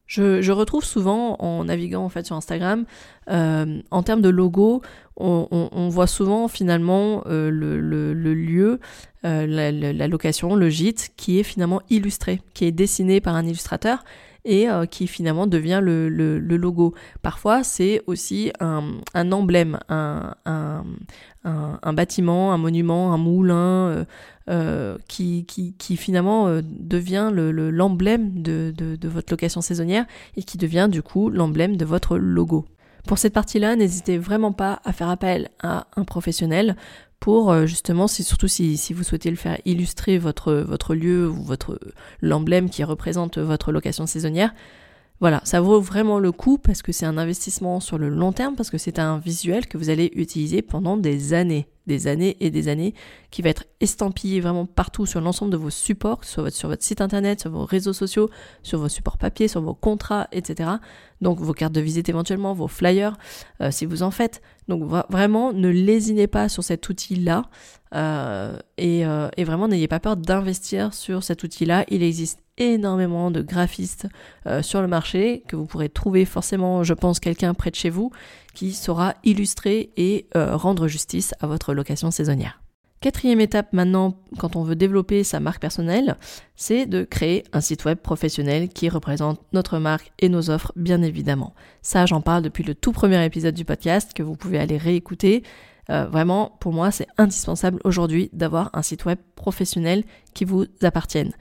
Je, 0.10 0.52
retrouve 0.52 0.84
souvent 0.84 1.36
en 1.38 1.66
naviguant 1.66 2.04
en 2.04 2.10
fait 2.10 2.26
sur 2.26 2.36
Instagram, 2.36 2.86
euh, 3.30 3.80
en 3.92 4.02
termes 4.02 4.22
de 4.22 4.30
logo, 4.30 4.82
on, 5.18 5.90
voit 5.90 6.08
souvent 6.08 6.48
finalement 6.48 7.24
euh, 7.28 7.52
le, 7.52 8.34
lieu, 8.34 8.80
euh, 9.24 9.46
la, 9.46 10.08
location, 10.08 10.56
le 10.56 10.68
gîte 10.70 11.12
qui 11.16 11.40
est 11.40 11.44
finalement 11.44 11.84
illustré, 11.92 12.42
qui 12.56 12.66
est 12.66 12.72
dessiné 12.72 13.22
par 13.22 13.36
un 13.36 13.46
illustrateur 13.46 14.04
et 14.46 14.68
qui 14.90 15.08
finalement 15.08 15.48
devient 15.48 15.82
le, 15.84 16.08
logo. 16.40 16.94
Parfois, 17.22 17.64
c'est 17.64 18.02
aussi 18.08 18.52
un, 18.60 19.32
emblème, 19.32 19.80
un, 19.90 20.34
bâtiment, 21.94 22.54
un 22.54 22.58
monument, 22.58 23.14
un 23.14 23.18
moulin, 23.18 24.06
euh, 24.50 24.98
qui, 25.08 25.46
qui, 25.46 25.96
finalement 25.96 26.48
euh, 26.48 26.62
devient 26.64 27.30
l'emblème 27.32 28.32
le, 28.38 28.72
de, 28.72 28.96
de, 28.96 29.08
votre 29.08 29.32
location 29.32 29.62
saisonnière 29.62 30.06
et 30.38 30.42
qui 30.42 30.58
devient 30.58 30.88
du 30.90 31.04
coup 31.04 31.30
l'emblème 31.30 31.78
de 31.78 31.86
votre 31.86 32.18
logo. 32.18 32.66
Pour 33.06 33.20
cette 33.20 33.34
partie-là, 33.34 33.76
n'hésitez 33.76 34.18
vraiment 34.18 34.52
pas 34.52 34.82
à 34.86 34.92
faire 34.92 35.10
appel 35.10 35.50
à 35.62 35.86
un 35.96 36.04
professionnel 36.04 36.76
pour 37.20 37.52
euh, 37.52 37.66
justement, 37.66 38.08
si, 38.08 38.24
surtout 38.24 38.48
si, 38.48 38.78
si, 38.78 38.94
vous 38.94 39.04
souhaitez 39.04 39.30
le 39.30 39.36
faire 39.36 39.60
illustrer 39.66 40.18
votre, 40.18 40.54
votre 40.54 40.96
lieu 40.96 41.30
ou 41.30 41.44
votre 41.44 41.80
l'emblème 42.22 42.70
qui 42.70 42.84
représente 42.84 43.38
votre 43.38 43.72
location 43.72 44.06
saisonnière, 44.06 44.54
voilà, 45.20 45.42
ça 45.44 45.60
vaut 45.60 45.82
vraiment 45.82 46.18
le 46.18 46.32
coup 46.32 46.58
parce 46.58 46.82
que 46.82 46.94
c'est 46.94 47.06
un 47.06 47.18
investissement 47.18 47.82
sur 47.82 47.98
le 47.98 48.08
long 48.08 48.32
terme, 48.32 48.56
parce 48.56 48.70
que 48.70 48.78
c'est 48.78 49.00
un 49.00 49.18
visuel 49.18 49.68
que 49.68 49.78
vous 49.78 49.90
allez 49.90 50.12
utiliser 50.16 50.62
pendant 50.62 50.96
des 50.96 51.34
années, 51.34 51.68
des 51.90 52.08
années 52.08 52.38
et 52.40 52.52
des 52.52 52.70
années, 52.70 52.94
qui 53.32 53.42
va 53.42 53.50
être 53.50 53.66
estampillé 53.82 54.40
vraiment 54.40 54.66
partout 54.66 55.06
sur 55.06 55.20
l'ensemble 55.20 55.52
de 55.52 55.58
vos 55.58 55.72
supports, 55.72 56.24
sur 56.24 56.44
votre, 56.44 56.56
sur 56.56 56.70
votre 56.70 56.84
site 56.84 57.02
internet, 57.02 57.42
sur 57.42 57.52
vos 57.52 57.66
réseaux 57.66 57.94
sociaux, 57.94 58.30
sur 58.64 58.80
vos 58.80 58.88
supports 58.88 59.18
papier, 59.18 59.48
sur 59.48 59.62
vos 59.62 59.74
contrats, 59.74 60.28
etc. 60.32 60.70
Donc 61.20 61.40
vos 61.40 61.54
cartes 61.54 61.74
de 61.74 61.82
visite 61.82 62.08
éventuellement, 62.08 62.54
vos 62.54 62.68
flyers, 62.68 63.18
euh, 63.62 63.72
si 63.72 63.86
vous 63.86 64.04
en 64.04 64.12
faites. 64.12 64.42
Donc 64.68 64.84
vraiment, 65.10 65.52
ne 65.52 65.68
lésinez 65.68 66.28
pas 66.28 66.48
sur 66.48 66.64
cet 66.64 66.88
outil-là 66.88 67.46
euh, 67.96 68.58
et, 68.78 69.06
euh, 69.06 69.30
et 69.36 69.44
vraiment 69.44 69.68
n'ayez 69.68 69.88
pas 69.88 70.00
peur 70.00 70.16
d'investir 70.16 70.94
sur 70.94 71.24
cet 71.24 71.44
outil-là. 71.44 71.86
Il 71.90 72.04
existe 72.04 72.40
énormément 72.60 73.32
de 73.32 73.42
graphistes 73.42 74.08
euh, 74.46 74.62
sur 74.62 74.82
le 74.82 74.88
marché 74.88 75.44
que 75.48 75.56
vous 75.56 75.66
pourrez 75.66 75.90
trouver 75.90 76.26
forcément, 76.26 76.84
je 76.84 76.94
pense, 76.94 77.20
quelqu'un 77.20 77.54
près 77.54 77.72
de 77.72 77.76
chez 77.76 77.90
vous 77.90 78.12
qui 78.54 78.74
saura 78.74 79.16
illustrer 79.24 79.92
et 79.98 80.28
euh, 80.36 80.56
rendre 80.56 80.88
justice 80.88 81.34
à 81.40 81.48
votre 81.48 81.74
location 81.74 82.12
saisonnière. 82.12 82.62
Quatrième 83.02 83.40
étape 83.40 83.72
maintenant, 83.72 84.18
quand 84.40 84.58
on 84.58 84.64
veut 84.64 84.76
développer 84.76 85.24
sa 85.24 85.40
marque 85.40 85.62
personnelle, 85.62 86.18
c'est 86.58 86.86
de 86.86 87.06
créer 87.06 87.46
un 87.54 87.62
site 87.62 87.86
web 87.86 87.98
professionnel 87.98 88.68
qui 88.68 88.90
représente 88.90 89.40
notre 89.54 89.80
marque 89.80 90.12
et 90.20 90.28
nos 90.28 90.50
offres, 90.50 90.74
bien 90.76 91.02
évidemment. 91.02 91.56
Ça, 91.82 92.06
j'en 92.06 92.20
parle 92.20 92.44
depuis 92.44 92.66
le 92.66 92.76
tout 92.76 92.92
premier 92.92 93.24
épisode 93.24 93.56
du 93.56 93.64
podcast 93.64 94.12
que 94.14 94.22
vous 94.22 94.36
pouvez 94.36 94.60
aller 94.60 94.76
réécouter. 94.76 95.44
Euh, 95.90 96.08
vraiment, 96.08 96.58
pour 96.60 96.74
moi, 96.74 96.92
c'est 96.92 97.08
indispensable 97.18 97.80
aujourd'hui 97.86 98.30
d'avoir 98.34 98.70
un 98.74 98.82
site 98.82 99.06
web 99.06 99.18
professionnel 99.36 100.04
qui 100.34 100.44
vous 100.44 100.66
appartienne. 100.82 101.32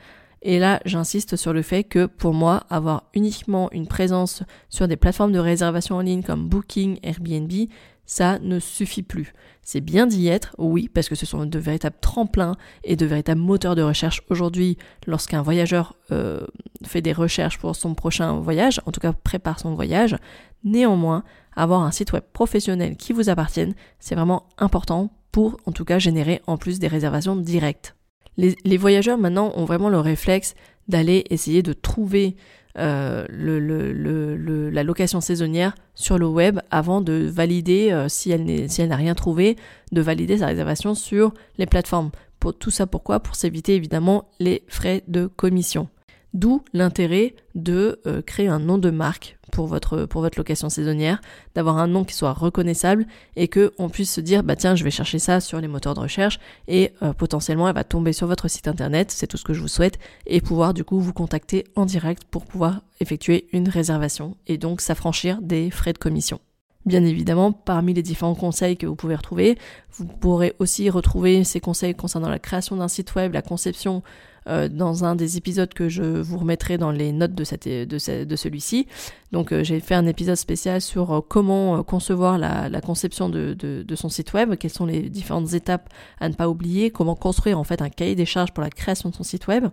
Et 0.42 0.59
là, 0.59 0.80
j'insiste 0.85 1.37
sur 1.37 1.52
le 1.52 1.62
fait 1.62 1.85
que 1.85 2.07
pour 2.07 2.33
moi, 2.33 2.64
avoir 2.71 3.04
uniquement 3.14 3.71
une 3.73 3.88
présence 3.88 4.42
sur 4.68 4.87
des 4.87 4.97
plateformes 4.97 5.33
de 5.33 5.38
réservation 5.38 5.97
en 5.97 6.00
ligne 6.00 6.23
comme 6.23 6.49
Booking, 6.49 6.99
Airbnb, 7.02 7.52
ça 8.09 8.38
ne 8.38 8.59
suffit 8.59 9.02
plus. 9.02 9.35
C'est 9.62 9.83
bien 9.83 10.07
d'y 10.07 10.28
être, 10.28 10.54
oui, 10.57 10.88
parce 10.88 11.11
que 11.11 11.14
ce 11.14 11.26
sont 11.26 11.45
de 11.45 11.59
véritables 11.59 11.99
tremplins 12.00 12.57
et 12.83 12.97
de 12.97 13.04
véritables 13.04 13.40
moteurs 13.40 13.75
de 13.75 13.83
recherche 13.83 14.23
aujourd'hui 14.30 14.78
lorsqu'un 15.07 15.42
voyageur 15.42 15.95
euh, 16.11 16.47
fait 16.87 17.02
des 17.02 17.12
recherches 17.12 17.59
pour 17.59 17.76
son 17.76 17.95
prochain 17.95 18.38
voyage, 18.38 18.80
en 18.87 18.92
tout 18.92 19.00
cas 19.00 19.12
prépare 19.12 19.61
son 19.61 19.75
voyage. 19.75 20.16
Néanmoins, 20.64 21.23
avoir 21.54 21.83
un 21.83 21.90
site 21.90 22.12
web 22.12 22.25
professionnel 22.33 22.97
qui 22.97 23.12
vous 23.12 23.28
appartienne, 23.28 23.75
c'est 23.99 24.14
vraiment 24.14 24.47
important 24.57 25.11
pour 25.30 25.59
en 25.66 25.73
tout 25.73 25.85
cas 25.85 25.99
générer 25.99 26.40
en 26.47 26.57
plus 26.57 26.78
des 26.78 26.88
réservations 26.88 27.37
directes 27.37 27.95
les, 28.38 28.76
voyageurs 28.76 29.18
maintenant 29.18 29.52
ont 29.57 29.64
vraiment 29.64 29.88
le 29.88 29.99
réflexe 29.99 30.54
d'aller 30.87 31.25
essayer 31.28 31.62
de 31.62 31.73
trouver 31.73 32.37
euh, 32.78 33.26
la 34.73 34.83
location 34.85 35.21
saisonnière 35.21 35.75
sur 35.95 36.18
le 36.18 36.26
web 36.26 36.61
avant 36.71 37.00
de 37.00 37.28
valider, 37.28 37.90
euh, 37.90 38.09
si 38.09 38.30
elle 38.30 38.88
n'a 38.88 38.97
rien 38.97 39.14
trouvé, 39.14 39.57
de 39.92 40.00
valider 40.00 40.38
sa 40.38 40.47
réservation 40.47 40.95
sur 40.95 41.35
les 41.59 41.66
plateformes. 41.66 42.11
Pour 42.38 42.57
tout 42.57 42.71
ça, 42.71 42.87
pourquoi? 42.87 43.21
Pour 43.21 43.35
s'éviter 43.35 43.75
évidemment 43.75 44.28
les 44.38 44.62
frais 44.68 45.02
de 45.09 45.26
commission. 45.26 45.88
D'où 46.35 46.63
l'intérêt 46.75 47.35
de 47.55 48.01
euh, 48.07 48.21
créer 48.21 48.49
un 48.49 48.59
nom 48.59 48.77
de 48.79 48.91
marque 48.91 49.39
pour 49.51 49.67
votre, 49.67 50.07
location 50.37 50.69
saisonnière, 50.69 51.21
d'avoir 51.55 51.79
un 51.79 51.87
nom 51.87 52.05
qui 52.05 52.15
soit 52.15 52.33
reconnaissable 52.33 53.07
et 53.35 53.49
que 53.49 53.73
on 53.79 53.89
puisse 53.89 54.13
se 54.13 54.21
dire 54.21 54.43
bah 54.43 54.55
tiens 54.55 54.75
je 54.75 54.85
vais 54.85 54.91
chercher 54.91 55.19
ça 55.19 55.41
sur 55.41 55.61
les 55.61 55.69
moteurs 55.69 55.95
de 55.95 56.01
recherche 56.01 56.39
et 56.69 56.93
euh, 57.03 57.15
potentiellement 57.15 57.67
elle 57.67 57.75
va 57.75 57.83
tomber 57.83 58.13
sur 58.13 58.27
votre 58.27 58.49
site 58.49 58.69
internet, 58.69 59.11
c'est 59.11 59.27
tout 59.27 59.39
ce 59.39 59.45
que 59.45 59.55
je 59.55 59.61
vous 59.61 59.69
souhaite, 59.69 59.99
et 60.27 60.41
pouvoir 60.41 60.75
du 60.75 60.85
coup 60.85 61.01
vous 61.01 61.15
contacter 61.15 61.65
en 61.77 61.87
direct 61.87 62.25
pour 62.31 62.45
pouvoir 62.45 62.83
effectuer 63.01 63.49
une 63.53 63.69
réservation 63.69 64.37
et 64.47 64.59
donc 64.59 64.81
s'affranchir 64.83 65.41
des 65.41 65.71
frais 65.71 65.95
de 65.95 65.99
commission. 65.99 66.41
Bien 66.87 67.05
évidemment, 67.05 67.53
parmi 67.53 67.93
les 67.93 68.03
différents 68.03 68.35
conseils 68.35 68.77
que 68.77 68.87
vous 68.87 68.97
pouvez 68.97 69.17
retrouver, 69.17 69.59
vous 69.93 70.07
pourrez 70.07 70.55
aussi 70.59 70.89
retrouver 70.89 71.45
ces 71.45 71.61
conseils 71.61 71.95
concernant 71.95 72.31
la 72.31 72.39
création 72.39 72.77
d'un 72.77 72.89
site 72.89 73.15
web, 73.15 73.35
la 73.35 73.43
conception 73.43 74.03
euh, 74.49 74.69
dans 74.69 75.05
un 75.05 75.14
des 75.14 75.37
épisodes 75.37 75.73
que 75.73 75.88
je 75.88 76.02
vous 76.02 76.38
remettrai 76.38 76.78
dans 76.78 76.90
les 76.90 77.12
notes 77.12 77.35
de, 77.35 77.45
celui-ci. 77.45 78.87
Donc 79.33 79.52
euh, 79.52 79.62
j'ai 79.62 79.81
fait 79.81 79.95
un 79.95 80.07
épisode 80.07 80.37
spécial 80.37 80.81
sur 80.81 81.12
euh, 81.12 81.21
comment 81.21 81.83
concevoir 81.83 82.38
la, 82.38 82.81
conception 82.81 83.28
de, 83.28 83.85
son 83.95 84.09
site 84.09 84.33
web, 84.33 84.57
quelles 84.57 84.71
sont 84.71 84.87
les 84.87 85.11
différentes 85.11 85.52
étapes 85.52 85.90
à 86.21 86.28
ne 86.28 86.35
pas 86.35 86.49
oublier, 86.49 86.90
comment 86.90 87.14
construire 87.14 87.59
en 87.59 87.64
fait 87.64 87.83
un 87.83 87.90
cahier 87.90 88.14
des 88.14 88.26
charges 88.26 88.52
pour 88.52 88.62
la 88.62 88.71
création 88.71 89.11
de 89.11 89.14
son 89.14 89.25
site 89.25 89.47
web. 89.49 89.67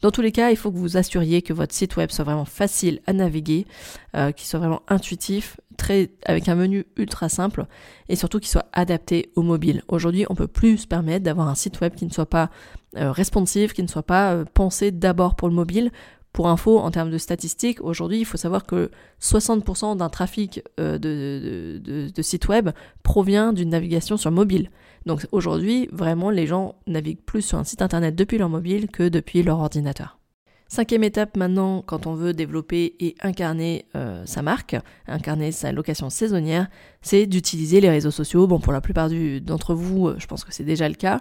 Dans 0.00 0.10
tous 0.10 0.22
les 0.22 0.32
cas, 0.32 0.50
il 0.50 0.56
faut 0.56 0.72
que 0.72 0.78
vous 0.78 0.96
assuriez 0.96 1.42
que 1.42 1.52
votre 1.52 1.74
site 1.74 1.96
web 1.96 2.10
soit 2.10 2.24
vraiment 2.24 2.46
facile 2.46 3.02
à 3.06 3.12
naviguer, 3.12 3.66
qu'il 4.14 4.46
soit 4.46 4.58
vraiment 4.58 4.80
intuitif, 4.88 5.58
très 5.76 6.10
avec 6.24 6.48
un 6.48 6.54
menu 6.54 6.86
ultra 6.96 7.28
simple 7.28 7.66
et 8.08 8.16
surtout 8.16 8.38
qu'il 8.38 8.48
soit 8.48 8.66
adapté 8.72 9.30
au 9.34 9.42
mobile. 9.42 9.82
Aujourd'hui, 9.88 10.24
on 10.30 10.34
peut 10.34 10.46
plus 10.46 10.78
se 10.78 10.86
permettre 10.86 11.24
d'avoir 11.24 11.48
un 11.48 11.54
site 11.54 11.80
web 11.80 11.94
qui 11.94 12.06
ne 12.06 12.10
soit 12.10 12.28
pas 12.28 12.50
euh, 12.96 13.12
responsive, 13.12 13.72
qui 13.72 13.84
ne 13.84 13.88
soit 13.88 14.02
pas 14.02 14.32
euh, 14.32 14.44
pensé 14.52 14.90
d'abord 14.90 15.36
pour 15.36 15.48
le 15.48 15.54
mobile. 15.54 15.92
Pour 16.32 16.48
info, 16.48 16.78
en 16.78 16.90
termes 16.90 17.10
de 17.10 17.18
statistiques, 17.18 17.80
aujourd'hui, 17.82 18.18
il 18.18 18.24
faut 18.24 18.36
savoir 18.36 18.66
que 18.66 18.90
60% 19.20 19.96
d'un 19.96 20.08
trafic 20.08 20.62
euh, 20.80 20.98
de, 20.98 21.80
de, 21.80 22.22
sites 22.22 22.48
web 22.48 22.70
provient 23.04 23.52
d'une 23.52 23.70
navigation 23.70 24.16
sur 24.16 24.32
mobile. 24.32 24.70
Donc 25.06 25.26
aujourd'hui, 25.30 25.88
vraiment, 25.92 26.30
les 26.30 26.48
gens 26.48 26.74
naviguent 26.88 27.22
plus 27.24 27.42
sur 27.42 27.58
un 27.58 27.64
site 27.64 27.80
internet 27.80 28.16
depuis 28.16 28.38
leur 28.38 28.48
mobile 28.48 28.88
que 28.88 29.08
depuis 29.08 29.44
leur 29.44 29.60
ordinateur. 29.60 30.18
Cinquième 30.66 31.04
étape 31.04 31.36
maintenant, 31.36 31.82
quand 31.82 32.06
on 32.06 32.14
veut 32.14 32.32
développer 32.32 32.94
et 33.00 33.16
incarner 33.22 33.86
sa 34.24 34.40
marque, 34.40 34.76
incarner 35.08 35.50
sa 35.50 35.72
location 35.72 36.10
saisonnière, 36.10 36.68
c'est 37.02 37.26
d'utiliser 37.26 37.80
les 37.80 37.90
réseaux 37.90 38.12
sociaux. 38.12 38.46
Bon, 38.46 38.60
pour 38.60 38.72
la 38.72 38.80
plupart 38.80 39.10
d'entre 39.42 39.74
vous, 39.74 40.12
je 40.16 40.26
pense 40.26 40.44
que 40.44 40.54
c'est 40.54 40.62
déjà 40.62 40.88
le 40.88 40.94
cas 40.94 41.20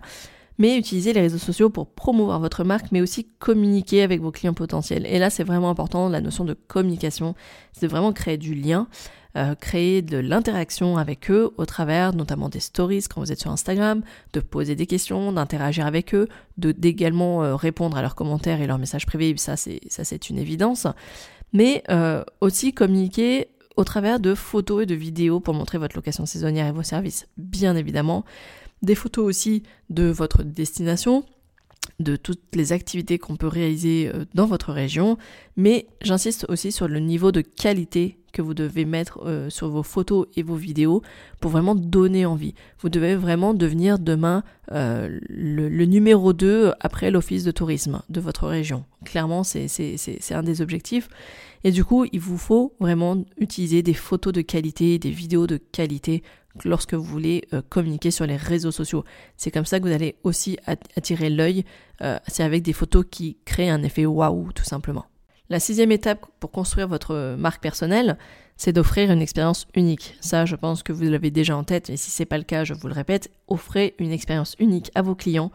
mais 0.60 0.78
utilisez 0.78 1.14
les 1.14 1.22
réseaux 1.22 1.40
sociaux 1.40 1.70
pour 1.70 1.88
promouvoir 1.88 2.40
votre 2.40 2.64
marque, 2.64 2.92
mais 2.92 3.02
aussi 3.02 3.26
communiquer 3.40 4.04
avec 4.04 4.22
vos 4.22 4.32
clients 4.32 4.54
potentiels. 4.54 5.08
Et 5.08 5.18
là, 5.18 5.32
c'est 5.32 5.44
vraiment 5.46 5.70
important, 5.70 6.10
la 6.10 6.22
notion 6.22 6.46
de 6.46 6.54
communication, 6.54 7.34
c'est 7.72 7.88
de 7.88 7.92
vraiment 7.92 8.14
créer 8.14 8.38
du 8.38 8.54
lien, 8.54 8.88
euh, 9.38 9.56
créer 9.56 10.02
de 10.02 10.18
l'interaction 10.18 10.98
avec 10.98 11.32
eux 11.32 11.52
au 11.58 11.66
travers 11.66 12.14
notamment 12.14 12.50
des 12.50 12.60
stories 12.60 13.06
quand 13.10 13.22
vous 13.22 13.32
êtes 13.32 13.40
sur 13.40 13.52
Instagram, 13.52 14.02
de 14.34 14.40
poser 14.40 14.76
des 14.76 14.86
questions, 14.86 15.32
d'interagir 15.32 15.86
avec 15.86 16.14
eux, 16.14 16.28
de 16.58 16.72
d'également 16.72 17.44
euh, 17.44 17.56
répondre 17.56 17.96
à 17.96 18.02
leurs 18.02 18.16
commentaires 18.16 18.60
et 18.60 18.68
leurs 18.68 18.80
messages 18.80 19.06
privés, 19.06 19.34
ça 19.38 19.56
c'est 19.56 19.82
ça 19.88 20.04
c'est 20.04 20.30
une 20.30 20.40
évidence, 20.40 20.88
mais 21.54 21.84
euh, 21.90 22.24
aussi 22.42 22.74
communiquer 22.74 23.50
au 23.78 23.84
travers 23.84 24.20
de 24.20 24.34
photos 24.34 24.84
et 24.84 24.86
de 24.88 24.96
vidéos 24.96 25.40
pour 25.40 25.54
montrer 25.54 25.78
votre 25.78 25.96
location 25.96 26.26
saisonnière 26.26 26.66
et 26.66 26.72
vos 26.72 26.84
services, 26.84 27.28
bien 27.38 27.76
évidemment 27.76 28.26
des 28.82 28.96
photos 28.96 29.26
aussi 29.26 29.64
de 29.90 30.06
votre 30.06 30.44
destination, 30.44 31.26
de 32.00 32.16
toutes 32.16 32.56
les 32.56 32.72
activités 32.72 33.20
qu'on 33.20 33.36
peut 33.36 33.48
réaliser 33.48 34.10
euh, 34.14 34.26
dans 34.34 34.46
votre 34.46 34.72
région, 34.72 35.18
mais 35.58 35.88
j'insiste 36.02 36.46
aussi 36.50 36.72
sur 36.72 36.88
le 36.88 37.00
niveau 37.00 37.32
de 37.32 37.42
qualité 37.42 38.20
que 38.32 38.42
vous 38.42 38.54
devez 38.54 38.86
mettre 38.86 39.22
euh, 39.26 39.50
sur 39.50 39.70
vos 39.70 39.84
photos 39.84 40.28
et 40.36 40.44
vos 40.44 40.56
vidéos 40.56 41.02
pour 41.40 41.52
vraiment 41.52 41.76
donner 41.76 42.26
envie. 42.26 42.54
Vous 42.80 42.90
devez 42.90 43.16
vraiment 43.16 43.54
devenir 43.54 44.00
demain 44.00 44.44
euh, 44.72 45.20
le, 45.28 45.86
numéro 45.86 46.32
2 46.32 46.74
après 46.80 47.12
l'office 47.12 47.44
de 47.44 47.52
tourisme 47.52 48.02
de 48.10 48.22
votre 48.22 48.48
région. 48.48 48.86
Clairement, 49.04 49.44
c'est 49.44 49.68
un 50.32 50.44
des 50.44 50.62
objectifs. 50.62 51.10
Et 51.64 51.72
du 51.72 51.84
coup, 51.84 52.06
il 52.12 52.20
vous 52.20 52.38
faut 52.38 52.74
vraiment 52.80 53.26
utiliser 53.38 53.82
des 53.82 53.94
photos 53.94 54.32
de 54.32 54.42
qualité, 54.42 55.00
des 55.00 55.12
vidéos 55.12 55.48
de 55.48 55.58
qualité 55.58 56.24
lorsque 56.66 56.94
vous 56.94 57.04
voulez 57.04 57.48
euh, 57.54 57.62
communiquer 57.68 58.12
sur 58.12 58.26
les 58.26 58.36
réseaux 58.36 58.72
sociaux. 58.72 59.04
C'est 59.38 59.52
comme 59.52 59.66
ça 59.66 59.80
que 59.80 59.88
vous 59.88 59.94
allez 59.94 60.16
aussi 60.24 60.58
attirer 60.96 61.30
l'œil. 61.30 61.64
c'est 62.28 62.44
avec 62.44 62.64
des 62.64 62.74
photos 62.74 63.06
qui 63.10 63.38
créent 63.46 63.70
un 63.70 63.84
effet 63.84 64.06
waouh, 64.06 64.52
tout 64.54 64.64
simplement. 64.64 65.06
La 65.50 65.60
sixième 65.60 65.92
étape 65.92 66.26
pour 66.40 66.52
construire 66.52 66.88
votre 66.88 67.36
marque 67.38 67.62
personnelle, 67.62 68.18
c'est 68.56 68.74
d'offrir 68.74 69.10
une 69.10 69.22
expérience 69.22 69.68
unique. 69.74 70.16
Ça, 70.20 70.46
je 70.46 70.56
pense 70.56 70.84
que 70.84 70.94
vous 70.94 71.04
l'avez 71.04 71.32
déjà 71.32 71.58
en 71.58 71.64
tête, 71.64 71.90
et 71.90 71.98
si 71.98 72.12
c'est 72.12 72.26
pas 72.26 72.38
le 72.38 72.44
cas, 72.44 72.66
je 72.66 72.74
vous 72.74 72.88
le 72.88 72.94
répète, 72.94 73.32
offrez 73.48 73.96
une 74.00 74.12
expérience 74.12 74.56
unique 74.60 74.92
à 74.96 75.02
vos 75.02 75.16
clients 75.16 75.52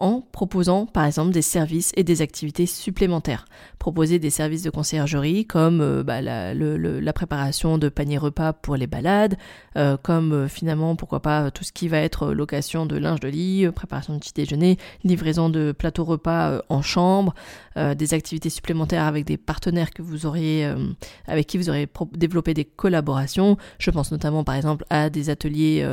en 0.00 0.22
proposant 0.32 0.86
par 0.86 1.04
exemple 1.04 1.30
des 1.30 1.42
services 1.42 1.92
et 1.96 2.04
des 2.04 2.22
activités 2.22 2.66
supplémentaires. 2.66 3.44
Proposer 3.78 4.18
des 4.18 4.30
services 4.30 4.62
de 4.62 4.70
conciergerie 4.70 5.46
comme 5.46 5.80
euh, 5.80 6.02
bah, 6.02 6.20
la, 6.22 7.12
préparation 7.12 7.76
de 7.76 7.88
paniers 7.88 8.18
repas 8.18 8.52
pour 8.52 8.76
les 8.76 8.86
balades, 8.86 9.36
euh, 9.76 9.96
comme 10.02 10.32
euh, 10.32 10.48
finalement 10.48 10.96
pourquoi 10.96 11.20
pas 11.20 11.50
tout 11.50 11.64
ce 11.64 11.72
qui 11.72 11.88
va 11.88 11.98
être 11.98 12.32
location 12.32 12.86
de 12.86 12.96
linge 12.96 13.20
de 13.20 13.28
lit, 13.28 13.68
préparation 13.74 14.14
de 14.14 14.18
petit 14.18 14.32
déjeuner, 14.32 14.78
livraison 15.04 15.50
de 15.50 15.72
plateaux 15.72 16.04
repas 16.04 16.62
en 16.68 16.82
chambre, 16.82 17.34
des 17.76 18.14
activités 18.14 18.50
supplémentaires 18.50 19.04
avec 19.04 19.24
des 19.24 19.36
partenaires 19.36 19.90
que 19.90 20.02
vous 20.02 20.26
auriez, 20.26 20.70
avec 21.26 21.46
qui 21.46 21.56
vous 21.56 21.68
aurez 21.70 21.88
développé 22.12 22.52
des 22.52 22.64
collaborations. 22.64 23.56
Je 23.78 23.90
pense 23.90 24.12
notamment 24.12 24.44
par 24.44 24.54
exemple 24.54 24.84
à 24.90 25.08
des 25.10 25.30
ateliers 25.30 25.86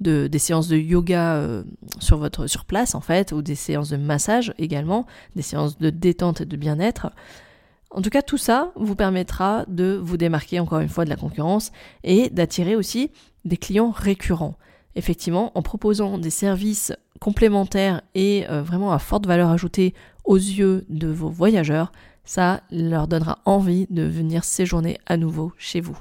de, 0.00 0.26
des 0.26 0.38
séances 0.38 0.68
de 0.68 0.76
yoga 0.76 1.42
sur 1.98 2.18
votre 2.18 2.46
sur 2.46 2.64
place 2.64 2.94
en 2.94 3.00
fait 3.00 3.32
ou 3.32 3.42
des 3.42 3.49
séances 3.54 3.90
de 3.90 3.96
massage 3.96 4.54
également, 4.58 5.06
des 5.36 5.42
séances 5.42 5.78
de 5.78 5.90
détente 5.90 6.42
et 6.42 6.46
de 6.46 6.56
bien-être. 6.56 7.10
En 7.90 8.02
tout 8.02 8.10
cas, 8.10 8.22
tout 8.22 8.38
ça 8.38 8.72
vous 8.76 8.94
permettra 8.94 9.64
de 9.66 10.00
vous 10.02 10.16
démarquer 10.16 10.60
encore 10.60 10.80
une 10.80 10.88
fois 10.88 11.04
de 11.04 11.10
la 11.10 11.16
concurrence 11.16 11.72
et 12.04 12.30
d'attirer 12.30 12.76
aussi 12.76 13.10
des 13.44 13.56
clients 13.56 13.90
récurrents. 13.90 14.56
Effectivement, 14.94 15.50
en 15.56 15.62
proposant 15.62 16.18
des 16.18 16.30
services 16.30 16.92
complémentaires 17.20 18.02
et 18.14 18.46
euh, 18.48 18.62
vraiment 18.62 18.92
à 18.92 18.98
forte 18.98 19.26
valeur 19.26 19.50
ajoutée 19.50 19.94
aux 20.24 20.36
yeux 20.36 20.84
de 20.88 21.08
vos 21.08 21.28
voyageurs, 21.28 21.92
ça 22.24 22.62
leur 22.70 23.08
donnera 23.08 23.38
envie 23.44 23.86
de 23.90 24.02
venir 24.02 24.44
séjourner 24.44 24.98
à 25.06 25.16
nouveau 25.16 25.52
chez 25.58 25.80
vous. 25.80 25.98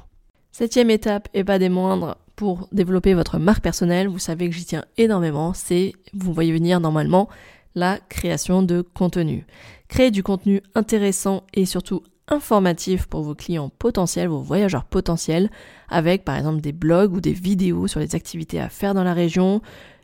Septième 0.52 0.90
étape, 0.90 1.28
et 1.34 1.44
pas 1.44 1.58
des 1.58 1.70
moindres, 1.70 2.18
pour 2.40 2.70
développer 2.72 3.14
votre 3.16 3.38
marque 3.38 3.62
personnelle, 3.62 4.08
vous 4.08 4.18
savez 4.18 4.48
que 4.48 4.56
j'y 4.56 4.64
tiens 4.64 4.86
énormément, 4.98 5.54
c'est, 5.54 5.92
vous 6.14 6.32
voyez 6.32 6.54
venir 6.54 6.80
normalement, 6.80 7.28
la 7.76 8.00
création 8.08 8.64
de 8.64 8.82
contenu. 8.82 9.46
Créer 9.90 10.10
du 10.10 10.24
contenu 10.24 10.62
intéressant 10.74 11.44
et 11.54 11.66
surtout 11.66 12.02
informatif 12.30 13.08
pour 13.08 13.24
vos 13.24 13.36
clients 13.36 13.70
potentiels, 13.78 14.30
vos 14.30 14.40
voyageurs 14.40 14.86
potentiels, 14.86 15.52
avec 15.90 16.24
par 16.24 16.38
exemple 16.38 16.62
des 16.62 16.72
blogs 16.72 17.14
ou 17.14 17.20
des 17.20 17.34
vidéos 17.34 17.88
sur 17.88 18.00
les 18.00 18.16
activités 18.16 18.62
à 18.62 18.70
faire 18.70 18.94
dans 18.94 19.04
la 19.04 19.14
région, 19.14 19.62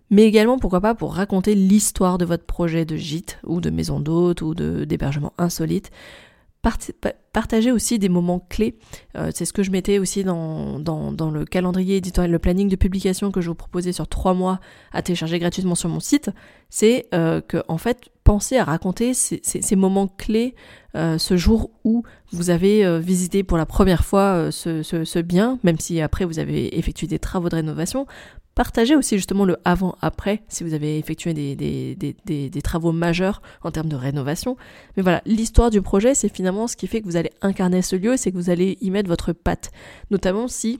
mais 0.09 0.23
également 0.23 0.59
pourquoi 0.59 0.81
pas 0.81 0.93
pour 0.93 1.13
raconter 1.13 1.55
l'histoire 1.55 2.17
de 2.17 2.25
votre 2.25 2.43
projet 2.43 2.83
de 2.83 2.97
gîte 2.97 3.39
ou 3.45 3.61
de 3.61 3.69
maison 3.69 4.01
d'hôte 4.01 4.41
ou 4.41 4.53
d'hébergement 4.53 5.31
insolite 5.37 5.89
Partagez 7.33 7.71
aussi 7.71 7.99
des 7.99 8.09
moments 8.09 8.39
clés. 8.49 8.75
Euh, 9.15 9.29
c'est 9.33 9.45
ce 9.45 9.53
que 9.53 9.61
je 9.61 9.69
mettais 9.69 9.99
aussi 9.99 10.23
dans, 10.23 10.81
le 11.31 11.45
calendrier 11.45 11.97
éditorial, 11.97 12.31
le 12.31 12.39
planning 12.39 12.69
de 12.69 12.75
publication 12.75 13.31
que 13.31 13.41
je 13.41 13.49
vous 13.49 13.55
proposais 13.55 13.91
sur 13.91 14.07
trois 14.07 14.33
mois 14.33 14.59
à 14.91 15.01
télécharger 15.01 15.37
gratuitement 15.37 15.75
sur 15.75 15.89
mon 15.89 15.99
site. 15.99 16.31
C'est 16.69 17.07
euh, 17.13 17.41
que, 17.41 17.61
en 17.67 17.77
fait, 17.77 18.09
pensez 18.23 18.57
à 18.57 18.63
raconter 18.63 19.13
ces, 19.13 19.75
moments 19.75 20.07
clés 20.07 20.55
euh, 20.95 21.17
ce 21.17 21.37
jour 21.37 21.69
où 21.83 22.03
vous 22.31 22.49
avez 22.49 22.99
visité 22.99 23.43
pour 23.43 23.57
la 23.57 23.65
première 23.65 24.03
fois 24.03 24.49
ce, 24.51 25.21
bien, 25.21 25.59
même 25.63 25.77
si 25.77 26.01
après 26.01 26.25
vous 26.25 26.39
avez 26.39 26.77
effectué 26.79 27.05
des 27.05 27.19
travaux 27.19 27.49
de 27.49 27.55
rénovation. 27.55 28.07
Partagez 28.55 28.95
aussi 28.95 29.17
justement 29.17 29.43
le 29.43 29.57
avant-après 29.65 30.41
si 30.47 30.63
vous 30.63 30.73
avez 30.73 30.97
effectué 30.97 31.33
des, 31.33 31.55
des, 31.55 31.95
des, 32.25 32.61
travaux 32.61 32.93
majeurs 32.93 33.41
en 33.63 33.71
termes 33.71 33.89
de 33.89 33.97
rénovation. 33.97 34.55
Mais 34.95 35.03
voilà, 35.03 35.21
l'histoire 35.25 35.69
du 35.69 35.81
projet, 35.81 36.15
c'est 36.15 36.33
finalement 36.33 36.67
ce 36.67 36.77
qui 36.77 36.87
fait 36.87 37.01
que 37.01 37.05
vous 37.05 37.17
allez 37.17 37.31
incarner 37.41 37.81
ce 37.81 37.97
lieu, 37.97 38.15
c'est 38.15 38.31
que 38.31 38.37
vous 38.37 38.49
allez 38.49 38.77
y 38.79 38.91
mettre 38.91 39.09
votre 39.09 39.33
patte. 39.33 39.71
Notamment 40.09 40.47
si 40.47 40.79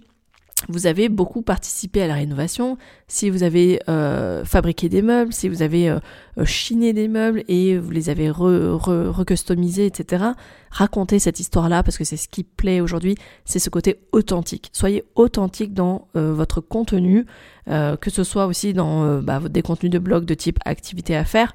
vous 0.70 0.88
avez 0.88 1.10
beaucoup 1.10 1.42
participé 1.42 2.02
à 2.02 2.08
la 2.08 2.16
rénovation, 2.16 2.78
si 3.08 3.30
vous 3.30 3.44
avez 3.44 3.82
euh, 3.90 4.46
fabriqué 4.46 4.90
des 4.90 5.02
meubles, 5.02 5.34
si 5.34 5.48
vous 5.48 5.62
avez 5.62 5.90
euh, 5.90 6.00
euh, 6.38 6.46
chiné 6.46 6.94
des 6.94 7.08
meubles 7.08 7.44
et 7.48 7.78
vous 7.78 7.92
les 7.92 8.10
avez 8.10 8.30
recustomisés, 8.30 9.86
etc. 9.86 10.24
Racontez 10.72 11.20
cette 11.20 11.40
histoire-là 11.40 11.84
parce 11.84 11.98
que 11.98 12.04
c'est 12.04 12.18
ce 12.18 12.28
qui 12.28 12.44
plaît 12.44 12.82
aujourd'hui, 12.82 13.16
c'est 13.44 13.60
ce 13.60 13.70
côté 13.70 14.00
authentique. 14.12 14.70
Soyez 14.74 15.04
authentique 15.16 15.74
dans 15.74 16.08
votre 16.14 16.62
contenu, 16.62 17.26
que 17.68 18.10
ce 18.10 18.24
soit 18.24 18.46
aussi 18.46 18.74
dans 18.74 19.22
bah, 19.22 19.40
des 19.40 19.62
contenus 19.62 19.92
de 19.92 20.00
blog 20.00 20.26
de 20.26 20.34
type 20.34 20.60
activité 20.66 21.16
à 21.16 21.24
faire. 21.24 21.54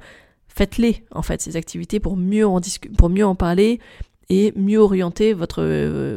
Faites-les 0.49 1.05
en 1.13 1.23
fait 1.23 1.41
ces 1.41 1.57
activités 1.57 2.01
pour 2.01 2.17
mieux 2.17 2.47
en 2.47 2.61
pour 2.97 3.09
mieux 3.09 3.27
en 3.27 3.35
parler, 3.35 3.81
et 4.31 4.53
mieux 4.57 4.79
orienter 4.79 5.35
votre, 5.35 5.63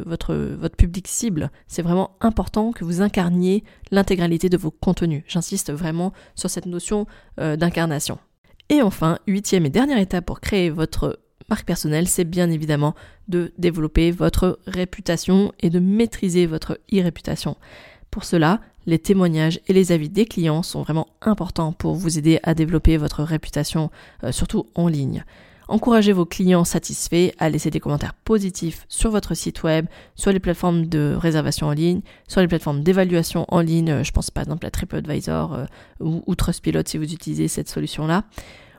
votre 0.06 0.76
public 0.76 1.08
cible. 1.08 1.50
C'est 1.66 1.82
vraiment 1.82 2.16
important 2.20 2.72
que 2.72 2.84
vous 2.84 3.02
incarniez 3.02 3.64
l'intégralité 3.90 4.48
de 4.48 4.56
vos 4.56 4.70
contenus. 4.70 5.24
J'insiste 5.26 5.72
vraiment 5.72 6.12
sur 6.36 6.48
cette 6.48 6.66
notion 6.66 7.06
euh, 7.40 7.56
d'incarnation. 7.56 8.18
Et 8.70 8.80
enfin, 8.80 9.18
huitième 9.26 9.66
et 9.66 9.70
dernière 9.70 9.98
étape 9.98 10.24
pour 10.24 10.40
créer 10.40 10.70
votre 10.70 11.20
marque 11.50 11.66
personnelle, 11.66 12.08
c'est 12.08 12.24
bien 12.24 12.50
évidemment 12.50 12.94
de 13.28 13.52
développer 13.58 14.10
votre 14.12 14.60
réputation 14.66 15.52
et 15.60 15.68
de 15.68 15.80
maîtriser 15.80 16.46
votre 16.46 16.78
e-réputation. 16.92 17.56
Pour 18.10 18.24
cela, 18.24 18.60
les 18.86 18.98
témoignages 18.98 19.60
et 19.66 19.72
les 19.72 19.92
avis 19.92 20.08
des 20.08 20.24
clients 20.24 20.62
sont 20.62 20.82
vraiment 20.82 21.08
importants 21.20 21.72
pour 21.72 21.94
vous 21.94 22.16
aider 22.16 22.38
à 22.44 22.54
développer 22.54 22.96
votre 22.96 23.22
réputation, 23.24 23.90
euh, 24.22 24.30
surtout 24.32 24.66
en 24.74 24.88
ligne. 24.88 25.24
Encouragez 25.68 26.12
vos 26.12 26.26
clients 26.26 26.64
satisfaits 26.64 27.32
à 27.38 27.48
laisser 27.48 27.70
des 27.70 27.80
commentaires 27.80 28.14
positifs 28.14 28.84
sur 28.88 29.10
votre 29.10 29.34
site 29.34 29.62
web, 29.62 29.86
sur 30.14 30.30
les 30.30 30.40
plateformes 30.40 30.86
de 30.86 31.16
réservation 31.18 31.68
en 31.68 31.72
ligne, 31.72 32.02
sur 32.28 32.40
les 32.40 32.48
plateformes 32.48 32.82
d'évaluation 32.82 33.46
en 33.48 33.60
ligne, 33.60 33.90
euh, 33.90 34.04
je 34.04 34.12
pense 34.12 34.30
par 34.30 34.42
exemple 34.42 34.66
à 34.66 34.70
TripAdvisor 34.70 35.54
euh, 35.54 35.64
ou, 36.00 36.22
ou 36.26 36.34
Trustpilot 36.34 36.82
si 36.86 36.98
vous 36.98 37.12
utilisez 37.12 37.48
cette 37.48 37.68
solution-là. 37.68 38.24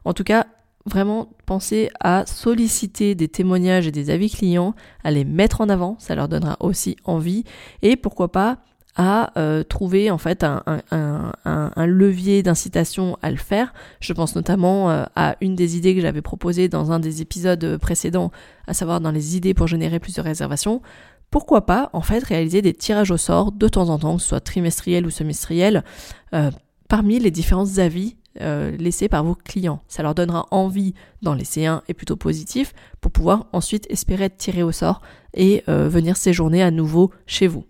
En 0.04 0.13
tout 0.13 0.24
cas, 0.24 0.45
vraiment 0.86 1.30
pensez 1.45 1.89
à 2.00 2.26
solliciter 2.28 3.15
des 3.15 3.28
témoignages 3.28 3.88
et 3.88 3.91
des 3.91 4.12
avis 4.12 4.30
clients, 4.30 4.76
à 5.04 5.12
les 5.12 5.26
mettre 5.26 5.62
en 5.62 5.69
avant, 5.69 5.95
ça 6.00 6.13
leur 6.13 6.28
donnera 6.28 6.58
aussi 6.60 6.98
envie, 7.04 7.43
et 7.82 7.95
pourquoi 7.95 8.32
pas 8.32 8.60
à 8.96 9.38
euh, 9.38 9.64
trouver 9.64 10.10
en 10.10 10.18
fait 10.18 10.44
un, 10.44 10.64
un, 10.66 11.32
un, 11.44 11.72
un 11.76 11.86
levier 11.86 12.44
d'incitation 12.44 13.18
à 13.22 13.30
le 13.30 13.38
faire. 13.38 13.74
Je 14.00 14.14
pense 14.14 14.36
notamment 14.36 14.90
euh, 14.90 15.04
à 15.16 15.36
une 15.42 15.56
des 15.56 15.78
idées 15.78 15.96
que 15.96 16.02
j'avais 16.02 16.22
proposées 16.22 16.70
dans 16.70 16.92
un 16.92 17.00
des 17.00 17.22
épisodes 17.22 17.78
précédents, 17.78 18.32
à 18.68 18.74
savoir 18.74 19.02
dans 19.02 19.12
les 19.12 19.36
idées 19.36 19.54
pour 19.54 19.68
générer 19.68 20.00
plus 20.00 20.16
de 20.16 20.22
réservations. 20.22 20.82
Pourquoi 21.30 21.66
pas 21.66 21.90
en 21.92 22.02
fait 22.02 22.24
réaliser 22.24 22.62
des 22.62 22.74
tirages 22.74 23.12
au 23.12 23.18
sort 23.18 23.52
de 23.52 23.68
temps 23.68 23.90
en 23.90 24.00
temps, 24.00 24.16
que 24.16 24.22
ce 24.22 24.30
soit 24.30 24.40
trimestriel 24.40 25.06
ou 25.06 25.10
semestriel, 25.10 25.84
euh, 26.34 26.50
parmi 26.88 27.20
les 27.20 27.32
différents 27.32 27.78
avis 27.78 28.16
laissés 28.38 29.08
par 29.08 29.24
vos 29.24 29.34
clients. 29.34 29.82
Ça 29.88 30.04
leur 30.04 30.14
donnera 30.14 30.46
envie 30.52 30.94
d'en 31.22 31.34
laisser 31.34 31.66
un 31.68 31.82
et 31.88 31.94
plutôt 31.94 32.18
positif 32.18 32.74
pour 33.00 33.10
pouvoir 33.10 33.46
ensuite 33.54 33.90
espérer 33.90 34.26
être 34.26 34.36
tiré 34.36 34.62
au 34.62 34.74
sort 34.74 35.02
et 35.34 35.64
venir 35.68 36.18
séjourner 36.18 36.62
à 36.62 36.70
nouveau 36.70 37.12
chez 37.28 37.48
vous. 37.48 37.64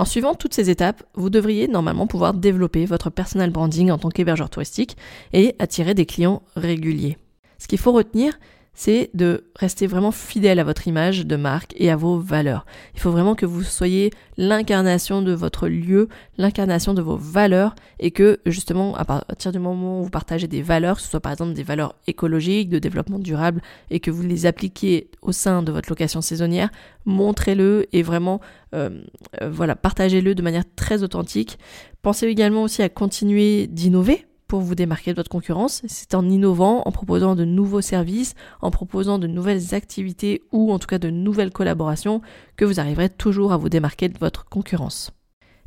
En 0.00 0.06
suivant 0.06 0.34
toutes 0.34 0.54
ces 0.54 0.70
étapes, 0.70 1.02
vous 1.12 1.28
devriez 1.28 1.68
normalement 1.68 2.06
pouvoir 2.06 2.32
développer 2.32 2.86
votre 2.86 3.10
personal 3.10 3.50
branding 3.50 3.90
en 3.90 3.98
tant 3.98 4.08
qu'hébergeur 4.08 4.48
touristique 4.48 4.96
et 5.34 5.54
attirer 5.58 5.92
des 5.92 6.06
clients 6.06 6.40
réguliers. 6.56 7.18
Ce 7.58 7.68
qu'il 7.68 7.78
faut 7.78 7.92
retenir, 7.92 8.38
c'est 8.74 9.10
de 9.14 9.44
rester 9.56 9.86
vraiment 9.86 10.12
fidèle 10.12 10.58
à 10.58 10.64
votre 10.64 10.88
image 10.88 11.26
de 11.26 11.36
marque 11.36 11.74
et 11.76 11.90
à 11.90 11.96
vos 11.96 12.18
valeurs. 12.18 12.64
Il 12.94 13.00
faut 13.00 13.10
vraiment 13.10 13.34
que 13.34 13.46
vous 13.46 13.62
soyez 13.62 14.10
l'incarnation 14.36 15.22
de 15.22 15.32
votre 15.32 15.68
lieu, 15.68 16.08
l'incarnation 16.38 16.94
de 16.94 17.02
vos 17.02 17.16
valeurs 17.16 17.74
et 17.98 18.10
que 18.10 18.40
justement 18.46 18.94
à 18.96 19.04
partir 19.04 19.52
du 19.52 19.58
moment 19.58 20.00
où 20.00 20.04
vous 20.04 20.10
partagez 20.10 20.46
des 20.46 20.62
valeurs, 20.62 20.96
que 20.96 21.02
ce 21.02 21.10
soit 21.10 21.20
par 21.20 21.32
exemple 21.32 21.52
des 21.52 21.62
valeurs 21.62 21.94
écologiques, 22.06 22.68
de 22.68 22.78
développement 22.78 23.18
durable 23.18 23.60
et 23.90 24.00
que 24.00 24.10
vous 24.10 24.22
les 24.22 24.46
appliquez 24.46 25.10
au 25.20 25.32
sein 25.32 25.62
de 25.62 25.72
votre 25.72 25.90
location 25.90 26.20
saisonnière, 26.20 26.70
montrez-le 27.04 27.86
et 27.92 28.02
vraiment 28.02 28.40
euh, 28.74 29.02
euh, 29.42 29.50
voilà, 29.50 29.74
partagez-le 29.74 30.34
de 30.34 30.42
manière 30.42 30.64
très 30.76 31.02
authentique. 31.02 31.58
Pensez 32.02 32.26
également 32.26 32.62
aussi 32.62 32.82
à 32.82 32.88
continuer 32.88 33.66
d'innover 33.66 34.26
pour 34.50 34.62
vous 34.62 34.74
démarquer 34.74 35.12
de 35.12 35.16
votre 35.16 35.30
concurrence. 35.30 35.80
C'est 35.86 36.12
en 36.12 36.28
innovant, 36.28 36.82
en 36.84 36.90
proposant 36.90 37.36
de 37.36 37.44
nouveaux 37.44 37.82
services, 37.82 38.34
en 38.62 38.72
proposant 38.72 39.20
de 39.20 39.28
nouvelles 39.28 39.76
activités 39.76 40.42
ou 40.50 40.72
en 40.72 40.80
tout 40.80 40.88
cas 40.88 40.98
de 40.98 41.08
nouvelles 41.08 41.52
collaborations 41.52 42.20
que 42.56 42.64
vous 42.64 42.80
arriverez 42.80 43.10
toujours 43.10 43.52
à 43.52 43.56
vous 43.56 43.68
démarquer 43.68 44.08
de 44.08 44.18
votre 44.18 44.46
concurrence. 44.46 45.12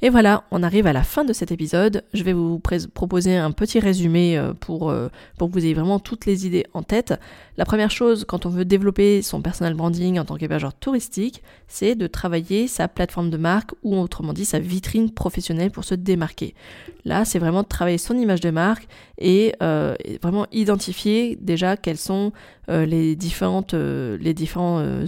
Et 0.06 0.10
voilà, 0.10 0.44
on 0.52 0.64
arrive 0.64 0.86
à 0.86 0.92
la 0.92 1.02
fin 1.02 1.24
de 1.24 1.32
cet 1.32 1.54
épisode. 1.54 2.04
Je 2.14 2.24
vais 2.24 2.34
vous 2.34 2.60
proposer 2.60 3.38
un 3.38 3.52
petit 3.52 3.80
résumé 3.80 4.38
euh, 4.38 4.52
pour, 4.52 4.90
euh, 4.90 5.08
pour 5.38 5.48
que 5.48 5.54
vous 5.54 5.64
ayez 5.64 5.74
vraiment 5.74 5.98
toutes 5.98 6.26
les 6.26 6.46
idées 6.46 6.66
en 6.74 6.84
tête. 6.84 7.14
La 7.56 7.64
première 7.64 7.90
chose, 7.90 8.26
quand 8.28 8.46
on 8.46 8.50
veut 8.50 8.66
développer 8.66 9.22
son 9.22 9.42
personal 9.42 9.76
branding 9.76 10.20
en 10.20 10.26
tant 10.26 10.36
qu'hébergeur 10.36 10.74
touristique, 10.74 11.42
c'est 11.70 11.96
de 11.96 12.06
travailler 12.06 12.68
sa 12.68 12.90
plateforme 12.90 13.30
de 13.30 13.38
marque 13.38 13.72
ou 13.82 13.96
autrement 13.96 14.34
dit 14.34 14.44
sa 14.44 14.60
vitrine 14.60 15.10
professionnelle 15.10 15.72
pour 15.72 15.86
se 15.86 15.96
démarquer. 15.96 16.54
Là, 17.06 17.24
c'est 17.24 17.40
vraiment 17.40 17.64
de 17.64 17.70
travailler 17.70 17.98
son 17.98 18.18
image 18.18 18.42
de 18.42 18.50
marque 18.50 18.90
et 19.20 19.56
euh, 19.64 19.96
vraiment 20.22 20.48
identifier 20.52 21.38
déjà 21.40 21.78
quels 21.78 21.96
sont 21.98 22.34
les 22.70 23.18
différents 23.18 23.62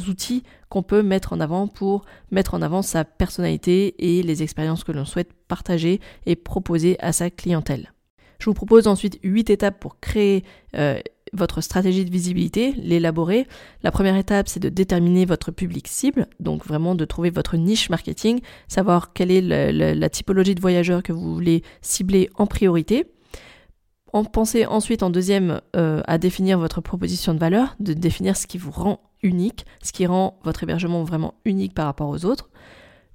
outils 0.10 0.44
peut 0.84 1.04
mettre 1.04 1.34
en 1.34 1.40
avant 1.40 1.68
pour 1.68 2.06
mettre 2.32 2.54
en 2.54 2.62
avant 2.62 2.82
sa 2.82 3.04
personnalité 3.06 3.96
et 4.00 4.24
les 4.24 4.44
expériences 4.44 4.84
que 4.84 4.92
l'on 4.92 5.06
souhaite 5.06 5.34
partager 5.48 6.00
et 6.26 6.36
proposer 6.36 6.98
à 7.00 7.12
sa 7.12 7.30
clientèle. 7.30 7.92
Je 8.40 8.46
vous 8.46 8.54
propose 8.54 8.88
ensuite 8.88 9.20
8 9.24 9.50
étapes 9.50 9.80
pour 9.80 10.00
créer 10.00 10.44
euh, 10.76 11.00
votre 11.34 11.62
stratégie 11.62 12.06
de 12.06 12.12
visibilité, 12.12 12.74
l'élaborer. 12.74 13.48
La 13.84 13.92
première 13.92 14.16
étape, 14.16 14.48
c'est 14.48 14.60
de 14.60 14.70
déterminer 14.70 15.26
votre 15.26 15.52
public 15.52 15.88
cible, 15.88 16.28
donc 16.40 16.66
vraiment 16.66 16.96
de 16.96 17.06
trouver 17.06 17.30
votre 17.30 17.58
niche 17.58 17.90
marketing, 17.90 18.42
savoir 18.68 19.14
quelle 19.14 19.32
est 19.32 19.42
la, 19.42 20.10
typologie 20.10 20.56
de 20.56 20.62
voyageurs 20.62 21.04
que 21.04 21.14
vous 21.14 21.34
voulez 21.34 21.64
cibler 21.82 22.30
en 22.36 22.46
priorité. 22.46 23.06
En 24.14 24.24
pensez 24.24 24.66
ensuite 24.66 25.04
en 25.04 25.10
deuxième 25.10 25.62
euh, 25.76 26.02
à 26.08 26.18
définir 26.18 26.58
votre 26.58 26.80
proposition 26.80 27.34
de 27.34 27.40
valeur, 27.40 27.76
de 27.80 27.94
définir 27.94 28.38
ce 28.38 28.48
qui 28.48 28.58
vous 28.58 28.72
rend 28.72 29.02
unique, 29.26 29.66
ce 29.82 29.92
qui 29.92 30.06
rend 30.06 30.40
votre 30.44 30.64
hébergement 30.64 31.04
vraiment 31.04 31.34
unique 31.44 31.74
par 31.74 31.88
rapport 31.88 32.10
aux 32.10 32.24
autres. 32.26 32.50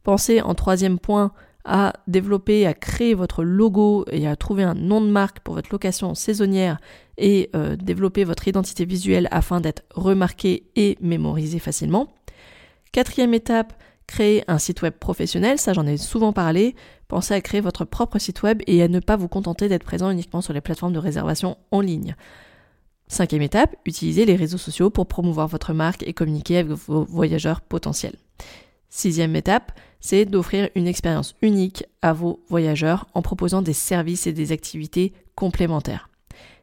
Pensez 0.02 0.42
en 0.42 0.54
troisième 0.54 0.98
point 0.98 1.32
à 1.64 1.92
développer, 2.06 2.66
à 2.66 2.74
créer 2.74 3.14
votre 3.14 3.44
logo 3.44 4.04
et 4.10 4.26
à 4.26 4.34
trouver 4.34 4.64
un 4.64 4.74
nom 4.74 5.00
de 5.00 5.08
marque 5.08 5.40
pour 5.40 5.54
votre 5.54 5.70
location 5.70 6.14
saisonnière 6.14 6.78
et 7.18 7.50
euh, 7.54 7.76
développer 7.76 8.24
votre 8.24 8.48
identité 8.48 8.84
visuelle 8.84 9.28
afin 9.30 9.60
d'être 9.60 9.82
remarqué 9.94 10.64
et 10.74 10.96
mémorisé 11.00 11.58
facilement. 11.58 12.08
Quatrième 12.92 13.34
étape, 13.34 13.74
créer 14.06 14.42
un 14.48 14.58
site 14.58 14.82
web 14.82 14.94
professionnel, 14.94 15.58
ça 15.58 15.74
j'en 15.74 15.86
ai 15.86 15.96
souvent 15.96 16.32
parlé. 16.32 16.74
Pensez 17.08 17.34
à 17.34 17.40
créer 17.40 17.60
votre 17.60 17.84
propre 17.84 18.18
site 18.18 18.42
web 18.42 18.62
et 18.66 18.82
à 18.82 18.88
ne 18.88 18.98
pas 18.98 19.16
vous 19.16 19.28
contenter 19.28 19.68
d'être 19.68 19.84
présent 19.84 20.10
uniquement 20.10 20.40
sur 20.40 20.54
les 20.54 20.60
plateformes 20.60 20.94
de 20.94 20.98
réservation 20.98 21.58
en 21.70 21.80
ligne. 21.80 22.16
Cinquième 23.10 23.42
étape, 23.42 23.74
utilisez 23.86 24.24
les 24.24 24.36
réseaux 24.36 24.56
sociaux 24.56 24.88
pour 24.88 25.06
promouvoir 25.06 25.48
votre 25.48 25.72
marque 25.72 26.04
et 26.06 26.12
communiquer 26.12 26.58
avec 26.58 26.70
vos 26.70 27.02
voyageurs 27.02 27.60
potentiels. 27.60 28.14
Sixième 28.88 29.34
étape, 29.34 29.72
c'est 29.98 30.26
d'offrir 30.26 30.68
une 30.76 30.86
expérience 30.86 31.34
unique 31.42 31.84
à 32.02 32.12
vos 32.12 32.40
voyageurs 32.48 33.08
en 33.14 33.20
proposant 33.20 33.62
des 33.62 33.72
services 33.72 34.28
et 34.28 34.32
des 34.32 34.52
activités 34.52 35.12
complémentaires. 35.34 36.08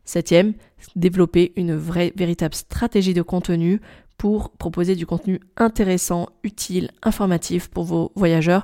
Septième, 0.06 0.54
développer 0.96 1.52
une 1.58 1.76
vraie, 1.76 2.14
véritable 2.16 2.56
stratégie 2.56 3.14
de 3.14 3.22
contenu 3.22 3.82
pour 4.18 4.52
proposer 4.52 4.96
du 4.96 5.06
contenu 5.06 5.42
intéressant, 5.58 6.30
utile, 6.44 6.92
informatif 7.04 7.68
pour 7.68 7.84
vos 7.84 8.14
voyageurs 8.16 8.64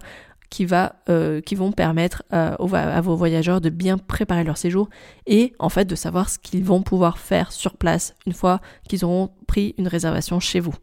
euh, 1.09 1.41
qui 1.41 1.55
vont 1.55 1.71
permettre 1.71 2.23
euh, 2.33 2.55
à 2.59 3.01
vos 3.01 3.15
voyageurs 3.15 3.61
de 3.61 3.69
bien 3.69 3.97
préparer 3.97 4.43
leur 4.43 4.57
séjour 4.57 4.89
et 5.25 5.53
en 5.59 5.69
fait 5.69 5.85
de 5.85 5.95
savoir 5.95 6.29
ce 6.29 6.39
qu'ils 6.39 6.63
vont 6.63 6.81
pouvoir 6.81 7.17
faire 7.17 7.51
sur 7.51 7.77
place 7.77 8.15
une 8.25 8.33
fois 8.33 8.61
qu'ils 8.87 9.05
auront 9.05 9.29
pris 9.47 9.73
une 9.77 9.87
réservation 9.87 10.39
chez 10.39 10.59
vous. 10.59 10.73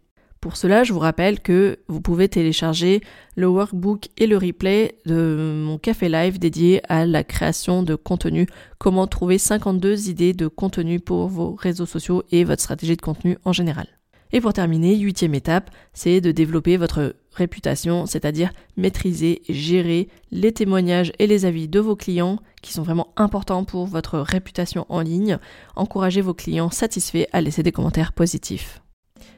Pour 0.41 0.57
cela, 0.57 0.85
je 0.85 0.95
vous 0.95 0.99
rappelle 0.99 1.41
que 1.41 1.81
vous 1.89 2.01
pouvez 2.01 2.29
télécharger 2.29 3.03
le 3.37 3.47
workbook 3.47 4.09
et 4.17 4.27
le 4.27 4.39
replay 4.39 4.97
de 5.05 5.63
mon 5.67 5.77
café 5.77 6.09
live 6.09 6.39
dédié 6.39 6.81
à 6.89 7.05
la 7.05 7.25
création 7.25 7.83
de 7.83 7.95
contenu, 7.95 8.47
comment 8.79 9.07
trouver 9.07 9.37
52 9.37 10.09
idées 10.09 10.33
de 10.33 10.49
contenu 10.49 10.99
pour 10.99 11.29
vos 11.29 11.55
réseaux 11.55 11.85
sociaux 11.85 12.23
et 12.31 12.45
votre 12.45 12.63
stratégie 12.63 12.97
de 12.97 13.03
contenu 13.03 13.37
en 13.45 13.53
général. 13.53 13.87
Et 14.33 14.41
pour 14.41 14.55
terminer, 14.55 14.97
huitième 14.97 15.35
étape, 15.35 15.71
c'est 15.93 16.23
de 16.23 16.33
développer 16.33 16.79
votre 16.79 17.17
réputation, 17.33 18.07
c'est-à-dire 18.07 18.53
maîtriser 18.77 19.43
et 19.49 19.55
gérer 19.55 20.09
les 20.31 20.53
témoignages 20.53 21.13
et 21.19 21.27
les 21.27 21.45
avis 21.45 21.69
de 21.69 21.81
vos 21.81 21.97
clients 21.97 22.39
qui 22.63 22.73
sont 22.73 22.83
vraiment 22.83 23.13
importants 23.17 23.65
pour 23.65 23.87
votre 23.87 24.19
réputation 24.19 24.87
en 24.89 25.01
ligne. 25.01 25.39
Encouragez 25.77 26.21
vos 26.21 26.35
clients 26.35 26.71
satisfaits 26.71 27.27
à 27.33 27.41
laisser 27.41 27.63
des 27.63 27.73
commentaires 27.73 28.13
positifs. 28.13 28.81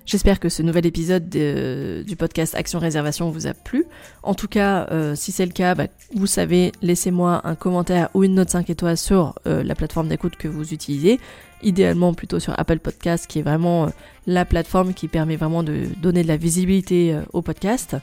J'espère 0.05 0.40
que 0.40 0.49
ce 0.49 0.62
nouvel 0.62 0.85
épisode 0.87 1.29
du 1.29 2.16
podcast 2.16 2.55
Action 2.55 2.79
Réservation 2.79 3.31
vous 3.31 3.47
a 3.47 3.55
plu. 3.55 3.85
En 4.23 4.35
tout 4.35 4.49
cas, 4.49 4.88
euh, 4.90 5.14
si 5.14 5.33
c'est 5.33 5.47
le 5.47 5.53
cas, 5.53 5.75
bah, 5.75 5.87
vous 6.14 6.27
savez, 6.27 6.73
laissez-moi 6.83 7.40
un 7.45 7.55
commentaire 7.55 8.09
ou 8.14 8.25
une 8.25 8.35
note 8.35 8.51
5 8.51 8.68
étoiles 8.71 8.97
sur 8.97 9.35
euh, 9.47 9.62
la 9.62 9.75
plateforme 9.75 10.09
d'écoute 10.09 10.37
que 10.37 10.49
vous 10.49 10.75
utilisez. 10.75 11.21
Idéalement 11.62 12.14
plutôt 12.14 12.40
sur 12.40 12.59
Apple 12.59 12.81
Podcast, 12.81 13.27
qui 13.29 13.38
est 13.38 13.42
vraiment 13.42 13.85
euh, 13.85 13.90
la 14.27 14.45
plateforme 14.45 14.92
qui 14.92 15.07
permet 15.07 15.37
vraiment 15.37 15.62
de 15.62 15.83
donner 16.01 16.23
de 16.23 16.29
la 16.29 16.37
visibilité 16.37 17.16
au 17.33 17.42
podcast. 17.42 17.97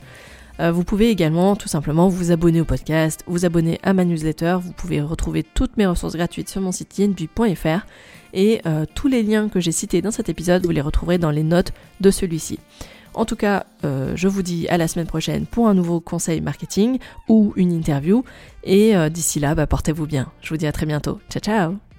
Vous 0.60 0.84
pouvez 0.84 1.10
également 1.10 1.56
tout 1.56 1.68
simplement 1.68 2.08
vous 2.08 2.32
abonner 2.32 2.60
au 2.60 2.64
podcast, 2.64 3.24
vous 3.26 3.44
abonner 3.44 3.78
à 3.82 3.92
ma 3.92 4.04
newsletter. 4.04 4.58
Vous 4.62 4.72
pouvez 4.72 5.00
retrouver 5.00 5.42
toutes 5.42 5.76
mes 5.76 5.86
ressources 5.86 6.16
gratuites 6.16 6.48
sur 6.48 6.60
mon 6.60 6.72
site 6.72 6.98
yenbui.fr 6.98 7.86
et 8.32 8.60
euh, 8.66 8.84
tous 8.94 9.08
les 9.08 9.22
liens 9.22 9.48
que 9.48 9.60
j'ai 9.60 9.72
cités 9.72 10.02
dans 10.02 10.10
cet 10.10 10.28
épisode, 10.28 10.64
vous 10.64 10.70
les 10.70 10.80
retrouverez 10.80 11.18
dans 11.18 11.30
les 11.30 11.42
notes 11.42 11.72
de 12.00 12.10
celui-ci. 12.10 12.58
En 13.12 13.24
tout 13.24 13.36
cas, 13.36 13.66
euh, 13.84 14.12
je 14.14 14.28
vous 14.28 14.42
dis 14.42 14.68
à 14.68 14.78
la 14.78 14.86
semaine 14.86 15.06
prochaine 15.06 15.44
pour 15.46 15.66
un 15.66 15.74
nouveau 15.74 16.00
conseil 16.00 16.40
marketing 16.40 16.98
ou 17.28 17.52
une 17.56 17.72
interview. 17.72 18.24
Et 18.62 18.96
euh, 18.96 19.08
d'ici 19.08 19.40
là, 19.40 19.54
bah, 19.54 19.66
portez-vous 19.66 20.06
bien. 20.06 20.30
Je 20.42 20.50
vous 20.50 20.56
dis 20.56 20.66
à 20.66 20.72
très 20.72 20.86
bientôt. 20.86 21.18
Ciao 21.28 21.40
ciao 21.40 21.89